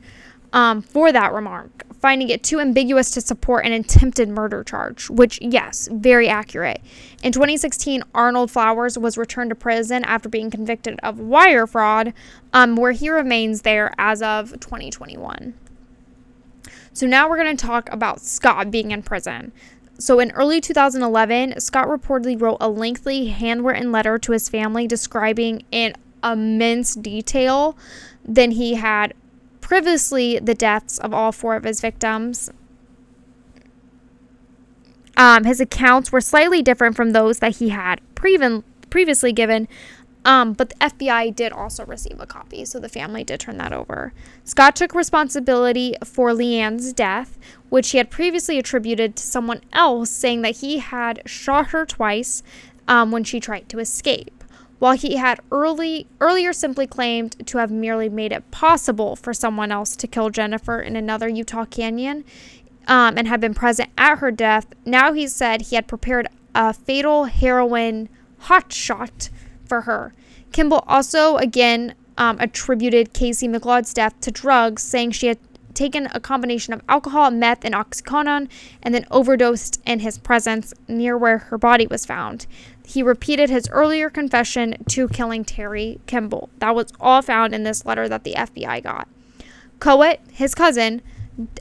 um, 0.52 0.82
for 0.82 1.12
that 1.12 1.32
remark, 1.32 1.84
finding 2.00 2.28
it 2.28 2.42
too 2.42 2.60
ambiguous 2.60 3.10
to 3.12 3.20
support 3.20 3.64
an 3.64 3.72
attempted 3.72 4.28
murder 4.28 4.64
charge, 4.64 5.08
which, 5.08 5.38
yes, 5.40 5.88
very 5.92 6.28
accurate. 6.28 6.80
In 7.22 7.32
2016, 7.32 8.02
Arnold 8.14 8.50
Flowers 8.50 8.98
was 8.98 9.16
returned 9.16 9.50
to 9.50 9.54
prison 9.54 10.04
after 10.04 10.28
being 10.28 10.50
convicted 10.50 10.98
of 11.02 11.18
wire 11.18 11.66
fraud, 11.66 12.12
um, 12.52 12.76
where 12.76 12.92
he 12.92 13.08
remains 13.08 13.62
there 13.62 13.94
as 13.96 14.22
of 14.22 14.50
2021. 14.60 15.54
So 16.92 17.06
now 17.06 17.28
we're 17.28 17.42
going 17.42 17.56
to 17.56 17.66
talk 17.66 17.90
about 17.92 18.20
Scott 18.20 18.70
being 18.70 18.90
in 18.90 19.02
prison. 19.02 19.52
So, 20.00 20.18
in 20.18 20.30
early 20.30 20.62
2011, 20.62 21.60
Scott 21.60 21.86
reportedly 21.86 22.40
wrote 22.40 22.56
a 22.58 22.70
lengthy 22.70 23.28
handwritten 23.28 23.92
letter 23.92 24.18
to 24.18 24.32
his 24.32 24.48
family 24.48 24.86
describing 24.86 25.62
in 25.70 25.92
immense 26.24 26.94
detail 26.94 27.76
than 28.24 28.52
he 28.52 28.74
had 28.74 29.12
previously 29.60 30.38
the 30.38 30.54
deaths 30.54 30.98
of 30.98 31.12
all 31.12 31.32
four 31.32 31.54
of 31.54 31.64
his 31.64 31.82
victims. 31.82 32.50
Um, 35.18 35.44
his 35.44 35.60
accounts 35.60 36.10
were 36.10 36.22
slightly 36.22 36.62
different 36.62 36.96
from 36.96 37.10
those 37.10 37.40
that 37.40 37.56
he 37.56 37.68
had 37.68 38.00
preven- 38.14 38.64
previously 38.88 39.34
given, 39.34 39.68
um, 40.24 40.52
but 40.52 40.68
the 40.70 40.74
FBI 40.76 41.34
did 41.34 41.52
also 41.52 41.84
receive 41.86 42.20
a 42.20 42.26
copy, 42.26 42.64
so 42.64 42.78
the 42.78 42.88
family 42.88 43.24
did 43.24 43.40
turn 43.40 43.56
that 43.58 43.72
over. 43.72 44.12
Scott 44.44 44.76
took 44.76 44.94
responsibility 44.94 45.94
for 46.04 46.32
Leanne's 46.32 46.92
death, 46.92 47.38
which 47.70 47.90
he 47.90 47.98
had 47.98 48.10
previously 48.10 48.58
attributed 48.58 49.16
to 49.16 49.22
someone 49.22 49.62
else, 49.72 50.10
saying 50.10 50.42
that 50.42 50.56
he 50.56 50.78
had 50.78 51.22
shot 51.24 51.68
her 51.68 51.86
twice 51.86 52.42
um, 52.86 53.10
when 53.10 53.24
she 53.24 53.40
tried 53.40 53.68
to 53.70 53.78
escape. 53.78 54.44
While 54.78 54.96
he 54.96 55.16
had 55.16 55.40
early 55.52 56.06
earlier 56.20 56.54
simply 56.54 56.86
claimed 56.86 57.46
to 57.46 57.58
have 57.58 57.70
merely 57.70 58.08
made 58.08 58.32
it 58.32 58.50
possible 58.50 59.14
for 59.14 59.34
someone 59.34 59.70
else 59.70 59.94
to 59.96 60.06
kill 60.06 60.30
Jennifer 60.30 60.80
in 60.80 60.96
another 60.96 61.28
Utah 61.28 61.66
canyon 61.66 62.24
um, 62.86 63.16
and 63.18 63.28
had 63.28 63.40
been 63.40 63.54
present 63.54 63.90
at 63.98 64.18
her 64.18 64.30
death, 64.30 64.66
now 64.84 65.12
he 65.12 65.28
said 65.28 65.62
he 65.62 65.76
had 65.76 65.86
prepared 65.86 66.28
a 66.54 66.72
fatal 66.72 67.24
heroin 67.24 68.08
hot 68.38 68.72
shot 68.72 69.28
for 69.70 69.82
her. 69.82 70.12
Kimball 70.52 70.84
also 70.86 71.36
again 71.36 71.94
um, 72.18 72.36
attributed 72.40 73.14
Kaysi 73.14 73.48
McLeod's 73.48 73.94
death 73.94 74.20
to 74.20 74.30
drugs, 74.30 74.82
saying 74.82 75.12
she 75.12 75.28
had 75.28 75.38
taken 75.72 76.08
a 76.12 76.20
combination 76.20 76.74
of 76.74 76.82
alcohol, 76.88 77.30
meth, 77.30 77.64
and 77.64 77.74
oxycodone, 77.74 78.48
and 78.82 78.94
then 78.94 79.06
overdosed 79.10 79.80
in 79.86 80.00
his 80.00 80.18
presence 80.18 80.74
near 80.88 81.16
where 81.16 81.38
her 81.38 81.56
body 81.56 81.86
was 81.86 82.04
found. 82.04 82.46
He 82.84 83.02
repeated 83.02 83.48
his 83.48 83.68
earlier 83.70 84.10
confession 84.10 84.74
to 84.88 85.08
killing 85.08 85.44
Terry 85.44 86.00
Kimball. 86.06 86.50
That 86.58 86.74
was 86.74 86.92
all 87.00 87.22
found 87.22 87.54
in 87.54 87.62
this 87.62 87.86
letter 87.86 88.08
that 88.08 88.24
the 88.24 88.34
FBI 88.34 88.82
got. 88.82 89.08
Coet, 89.78 90.20
his 90.32 90.54
cousin, 90.54 91.00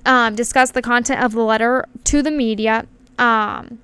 um, 0.06 0.36
discussed 0.36 0.74
the 0.74 0.82
content 0.82 1.24
of 1.24 1.34
the 1.34 1.44
letter 1.44 1.86
to 2.06 2.24
the 2.24 2.32
media. 2.32 2.88
Um, 3.20 3.80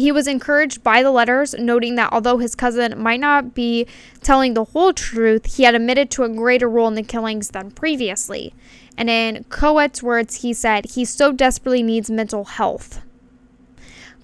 He 0.00 0.10
was 0.12 0.26
encouraged 0.26 0.82
by 0.82 1.02
the 1.02 1.10
letters, 1.10 1.54
noting 1.58 1.94
that 1.96 2.10
although 2.10 2.38
his 2.38 2.54
cousin 2.54 3.00
might 3.00 3.20
not 3.20 3.54
be 3.54 3.86
telling 4.22 4.54
the 4.54 4.64
whole 4.64 4.94
truth, 4.94 5.56
he 5.56 5.64
had 5.64 5.74
admitted 5.74 6.10
to 6.12 6.22
a 6.22 6.28
greater 6.30 6.70
role 6.70 6.88
in 6.88 6.94
the 6.94 7.02
killings 7.02 7.50
than 7.50 7.70
previously. 7.70 8.54
And 8.96 9.10
in 9.10 9.44
Coet's 9.50 10.02
words, 10.02 10.36
he 10.36 10.54
said, 10.54 10.92
he 10.92 11.04
so 11.04 11.32
desperately 11.32 11.82
needs 11.82 12.10
mental 12.10 12.46
health. 12.46 13.02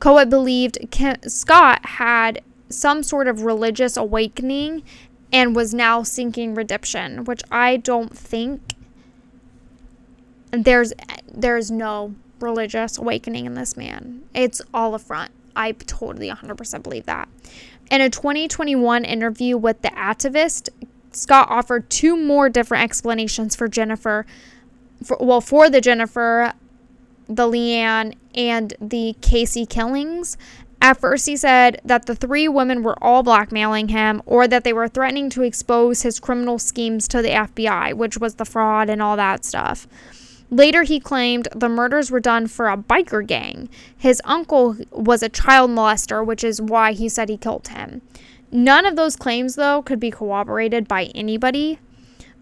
Coet 0.00 0.30
believed 0.30 0.78
Scott 1.26 1.84
had 1.84 2.42
some 2.70 3.02
sort 3.02 3.28
of 3.28 3.42
religious 3.42 3.98
awakening 3.98 4.82
and 5.30 5.54
was 5.54 5.74
now 5.74 6.02
seeking 6.02 6.54
redemption, 6.54 7.24
which 7.24 7.42
I 7.50 7.76
don't 7.76 8.16
think 8.16 8.62
there's 10.52 10.94
there's 11.30 11.70
no 11.70 12.14
religious 12.40 12.96
awakening 12.96 13.44
in 13.44 13.54
this 13.54 13.76
man. 13.76 14.22
It's 14.32 14.62
all 14.72 14.94
a 14.94 14.98
front. 14.98 15.32
I 15.56 15.72
totally 15.72 16.28
100% 16.28 16.82
believe 16.82 17.06
that. 17.06 17.28
In 17.90 18.00
a 18.00 18.10
2021 18.10 19.04
interview 19.04 19.56
with 19.56 19.82
the 19.82 19.88
Atavist, 19.88 20.68
Scott 21.12 21.48
offered 21.48 21.88
two 21.88 22.16
more 22.16 22.48
different 22.48 22.84
explanations 22.84 23.56
for 23.56 23.68
Jennifer, 23.68 24.26
for, 25.04 25.16
well, 25.20 25.40
for 25.40 25.70
the 25.70 25.80
Jennifer, 25.80 26.52
the 27.28 27.44
Leanne, 27.44 28.14
and 28.34 28.74
the 28.80 29.14
Casey 29.20 29.66
killings. 29.66 30.36
At 30.82 31.00
first, 31.00 31.26
he 31.26 31.36
said 31.36 31.80
that 31.84 32.06
the 32.06 32.14
three 32.14 32.48
women 32.48 32.82
were 32.82 33.02
all 33.02 33.22
blackmailing 33.22 33.88
him 33.88 34.22
or 34.26 34.46
that 34.46 34.62
they 34.62 34.72
were 34.72 34.88
threatening 34.88 35.30
to 35.30 35.42
expose 35.42 36.02
his 36.02 36.20
criminal 36.20 36.58
schemes 36.58 37.08
to 37.08 37.22
the 37.22 37.30
FBI, 37.30 37.94
which 37.94 38.18
was 38.18 38.34
the 38.34 38.44
fraud 38.44 38.90
and 38.90 39.00
all 39.00 39.16
that 39.16 39.44
stuff. 39.44 39.88
Later, 40.50 40.84
he 40.84 41.00
claimed 41.00 41.48
the 41.54 41.68
murders 41.68 42.10
were 42.10 42.20
done 42.20 42.46
for 42.46 42.68
a 42.68 42.76
biker 42.76 43.26
gang. 43.26 43.68
His 43.96 44.22
uncle 44.24 44.76
was 44.90 45.22
a 45.22 45.28
child 45.28 45.70
molester, 45.70 46.24
which 46.24 46.44
is 46.44 46.62
why 46.62 46.92
he 46.92 47.08
said 47.08 47.28
he 47.28 47.36
killed 47.36 47.68
him. 47.68 48.02
None 48.52 48.86
of 48.86 48.96
those 48.96 49.16
claims, 49.16 49.56
though, 49.56 49.82
could 49.82 49.98
be 49.98 50.10
corroborated 50.10 50.86
by 50.86 51.06
anybody. 51.14 51.80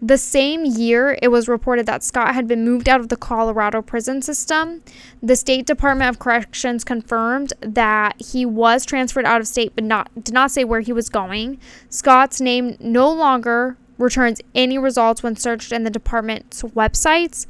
The 0.01 0.17
same 0.17 0.65
year, 0.65 1.17
it 1.21 1.29
was 1.29 1.47
reported 1.47 1.85
that 1.87 2.03
Scott 2.03 2.35
had 2.35 2.47
been 2.47 2.63
moved 2.63 2.87
out 2.87 2.99
of 2.99 3.09
the 3.09 3.17
Colorado 3.17 3.81
prison 3.81 4.21
system. 4.21 4.83
The 5.23 5.35
State 5.35 5.65
Department 5.65 6.09
of 6.09 6.19
Corrections 6.19 6.83
confirmed 6.83 7.53
that 7.61 8.21
he 8.21 8.45
was 8.45 8.85
transferred 8.85 9.25
out 9.25 9.41
of 9.41 9.47
state, 9.47 9.71
but 9.73 9.83
not 9.83 10.11
did 10.23 10.33
not 10.33 10.51
say 10.51 10.63
where 10.63 10.81
he 10.81 10.93
was 10.93 11.09
going. 11.09 11.59
Scott's 11.89 12.39
name 12.39 12.77
no 12.79 13.11
longer 13.11 13.77
returns 13.97 14.41
any 14.53 14.77
results 14.77 15.23
when 15.23 15.35
searched 15.35 15.71
in 15.71 15.83
the 15.83 15.89
department's 15.89 16.61
websites. 16.63 17.45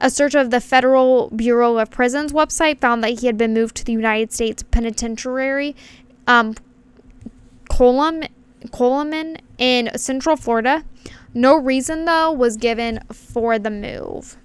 A 0.00 0.08
search 0.08 0.34
of 0.34 0.50
the 0.50 0.60
Federal 0.60 1.28
Bureau 1.30 1.76
of 1.76 1.90
Prisons 1.90 2.32
website 2.32 2.80
found 2.80 3.04
that 3.04 3.20
he 3.20 3.26
had 3.26 3.36
been 3.36 3.52
moved 3.52 3.76
to 3.76 3.84
the 3.84 3.92
United 3.92 4.32
States 4.32 4.62
Penitentiary, 4.62 5.76
um, 6.26 6.54
Coleman 7.68 8.28
in 9.58 9.90
Central 9.96 10.36
Florida. 10.36 10.84
No 11.34 11.56
reason, 11.56 12.06
though, 12.06 12.32
was 12.32 12.56
given 12.56 13.00
for 13.12 13.58
the 13.58 13.70
move. 13.70 14.36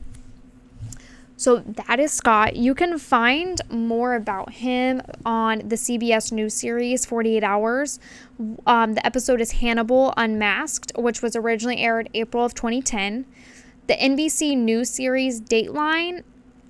So 1.37 1.57
that 1.59 1.99
is 1.99 2.13
Scott. 2.13 2.55
You 2.55 2.73
can 2.73 2.97
find 2.97 3.61
more 3.69 4.15
about 4.15 4.53
him 4.53 5.01
on 5.25 5.59
the 5.59 5.75
CBS 5.75 6.31
News 6.31 6.53
series 6.53 7.05
48 7.05 7.43
Hours. 7.43 7.99
Um, 8.65 8.93
the 8.93 9.05
episode 9.05 9.41
is 9.41 9.51
Hannibal 9.51 10.13
Unmasked, 10.15 10.93
which 10.97 11.21
was 11.21 11.35
originally 11.35 11.77
aired 11.79 12.09
April 12.13 12.45
of 12.45 12.53
2010. 12.53 13.25
The 13.87 13.95
NBC 13.95 14.57
News 14.57 14.89
series 14.89 15.41
Dateline 15.41 16.23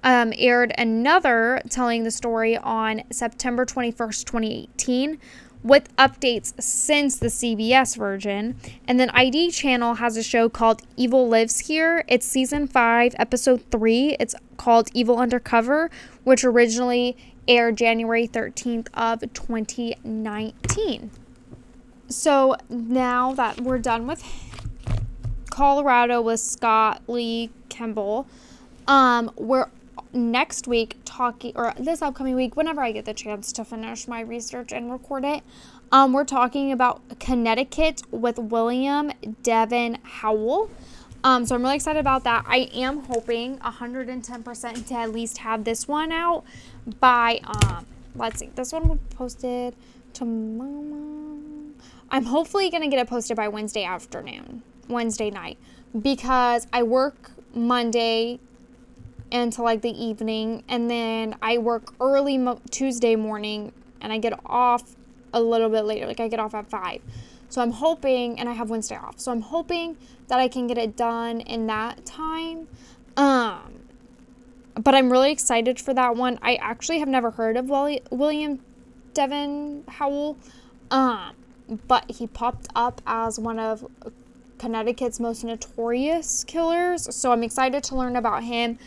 um, 0.04 0.34
aired 0.36 0.74
another 0.78 1.62
telling 1.70 2.04
the 2.04 2.12
story 2.12 2.58
on 2.58 3.04
September 3.12 3.66
21st, 3.66 4.26
2018, 4.26 5.20
with 5.66 5.94
updates 5.98 6.54
since 6.62 7.18
the 7.18 7.28
CBS 7.28 7.98
version. 7.98 8.56
And 8.88 9.00
then 9.00 9.10
ID 9.10 9.50
Channel 9.50 9.96
has 9.96 10.16
a 10.16 10.22
show 10.22 10.48
called 10.48 10.84
Evil 10.96 11.28
Lives 11.28 11.62
Here. 11.62 12.06
It's 12.08 12.26
season 12.26 12.68
5, 12.68 13.16
episode 13.18 13.64
3. 13.72 14.16
It's 14.20 14.36
called 14.58 14.90
Evil 14.94 15.18
Undercover, 15.18 15.90
which 16.24 16.44
originally 16.44 17.18
aired 17.48 17.78
January 17.78 18.28
13th 18.28 18.90
of 18.94 19.22
2019. 19.34 21.12
So 22.10 22.56
now 22.70 23.34
that 23.34 23.60
we're 23.60 23.80
done 23.80 24.06
with 24.06 24.24
Colorado 25.50 26.22
with 26.22 26.42
Scott 26.42 27.02
Lee 27.08 27.50
Kimball. 27.70 28.28
Um, 28.88 29.32
we're 29.36 29.70
next 30.16 30.68
week 30.68 30.98
talking, 31.06 31.52
or 31.56 31.74
this 31.78 32.02
upcoming 32.02 32.36
week, 32.36 32.56
whenever 32.56 32.82
I 32.82 32.92
get 32.92 33.06
the 33.06 33.14
chance 33.14 33.52
to 33.54 33.66
finish 33.66 34.08
my 34.08 34.22
research 34.22 34.72
and 34.72 34.92
record 34.92 35.26
it, 35.26 35.44
um, 35.92 36.14
we're 36.14 36.24
talking 36.24 36.72
about 36.72 37.20
Connecticut 37.20 38.02
with 38.12 38.40
William 38.40 39.12
Devin 39.44 40.00
Howell. 40.04 40.70
Um, 41.24 41.46
so 41.46 41.56
I'm 41.56 41.62
really 41.62 41.76
excited 41.76 42.00
about 42.00 42.24
that. 42.24 42.46
I 42.48 42.70
am 42.74 43.04
hoping 43.06 43.58
110% 43.60 44.88
to 44.88 44.94
at 44.94 45.12
least 45.12 45.40
have 45.40 45.64
this 45.64 45.88
one 45.88 46.12
out 46.12 46.44
by, 47.00 47.40
um, 47.44 47.86
let's 48.16 48.40
see, 48.40 48.50
this 48.56 48.72
one 48.72 48.88
will 48.88 48.96
be 48.96 49.16
posted 49.16 49.76
tomorrow. 50.14 51.40
I'm 52.10 52.26
hopefully 52.26 52.70
going 52.70 52.84
to 52.84 52.90
get 52.90 53.00
it 53.00 53.08
posted 53.08 53.38
by 53.38 53.48
Wednesday 53.48 53.84
afternoon. 53.84 54.64
Wednesday 54.88 55.30
night 55.30 55.58
because 56.00 56.68
I 56.74 56.84
work 56.84 57.32
Monday 57.54 58.40
until 59.42 59.64
like 59.66 59.82
the 59.82 59.92
evening 59.92 60.64
and 60.68 60.90
then 60.90 61.36
I 61.42 61.58
work 61.58 61.94
early 62.00 62.38
mo- 62.38 62.62
Tuesday 62.70 63.16
morning 63.16 63.72
and 64.02 64.12
I 64.12 64.18
get 64.18 64.40
off 64.46 64.96
a 65.34 65.42
little 65.42 65.70
bit 65.70 65.86
later 65.86 66.08
like 66.08 66.20
I 66.20 66.28
get 66.28 66.40
off 66.40 66.54
at 66.54 66.70
5. 66.70 67.02
So 67.50 67.62
I'm 67.62 67.72
hoping 67.72 68.40
and 68.40 68.50
I 68.50 68.54
have 68.54 68.70
Wednesday 68.70 68.96
off. 68.96 69.20
So 69.20 69.32
I'm 69.32 69.42
hoping 69.42 69.98
that 70.28 70.40
I 70.40 70.48
can 70.48 70.68
get 70.68 70.78
it 70.78 70.96
done 70.96 71.42
in 71.42 71.68
that 71.68 72.06
time. 72.06 72.68
Um 73.18 73.82
but 74.76 74.94
I'm 74.94 75.10
really 75.12 75.32
excited 75.32 75.80
for 75.80 75.94
that 75.94 76.16
one. 76.16 76.38
I 76.42 76.56
actually 76.56 77.00
have 77.00 77.08
never 77.08 77.32
heard 77.32 77.56
of 77.56 77.70
William 77.70 78.60
Devin 79.14 79.84
Howell. 79.88 80.38
Um 80.92 81.36
but 81.88 82.12
he 82.12 82.28
popped 82.28 82.68
up 82.76 83.02
as 83.08 83.40
one 83.40 83.60
of 83.60 83.86
Connecticut's 84.58 85.20
most 85.20 85.44
notorious 85.44 86.44
killers. 86.44 87.14
So 87.16 87.32
I'm 87.32 87.44
excited 87.44 87.84
to 87.86 87.96
learn 87.96 88.16
about 88.16 88.44
him 88.44 88.78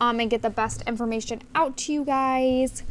um, 0.00 0.20
and 0.20 0.30
get 0.30 0.42
the 0.42 0.50
best 0.50 0.82
information 0.82 1.42
out 1.54 1.76
to 1.78 1.92
you 1.92 2.04
guys. 2.04 2.82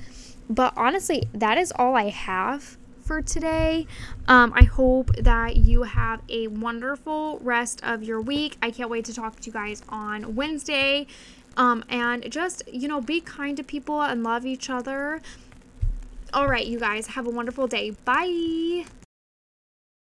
But 0.50 0.74
honestly, 0.76 1.24
that 1.34 1.58
is 1.58 1.74
all 1.76 1.96
I 1.96 2.10
have 2.10 2.78
for 3.02 3.22
today. 3.22 3.88
Um, 4.28 4.52
I 4.56 4.64
hope 4.64 5.16
that 5.16 5.58
you 5.58 5.84
have 5.84 6.22
a 6.30 6.48
wonderful 6.48 7.40
rest 7.40 7.82
of 7.84 8.04
your 8.04 8.22
week. 8.22 8.58
I 8.62 8.72
can't 8.72 8.90
wait 8.90 9.06
to 9.06 9.14
talk 9.14 9.40
to 9.40 9.46
you 9.48 9.54
guys 9.54 9.82
on 9.90 10.36
Wednesday. 10.36 11.08
Um, 11.56 11.84
and 11.90 12.30
just, 12.32 12.62
you 12.72 12.88
know, 12.88 13.02
be 13.02 13.20
kind 13.20 13.58
to 13.58 13.64
people 13.64 14.02
and 14.02 14.24
love 14.24 14.46
each 14.46 14.70
other. 14.70 15.22
All 16.34 16.48
right, 16.48 16.68
you 16.68 16.80
guys, 16.80 17.08
have 17.08 17.26
a 17.26 17.32
wonderful 17.32 17.68
day. 17.68 17.92
Bye. 18.06 18.86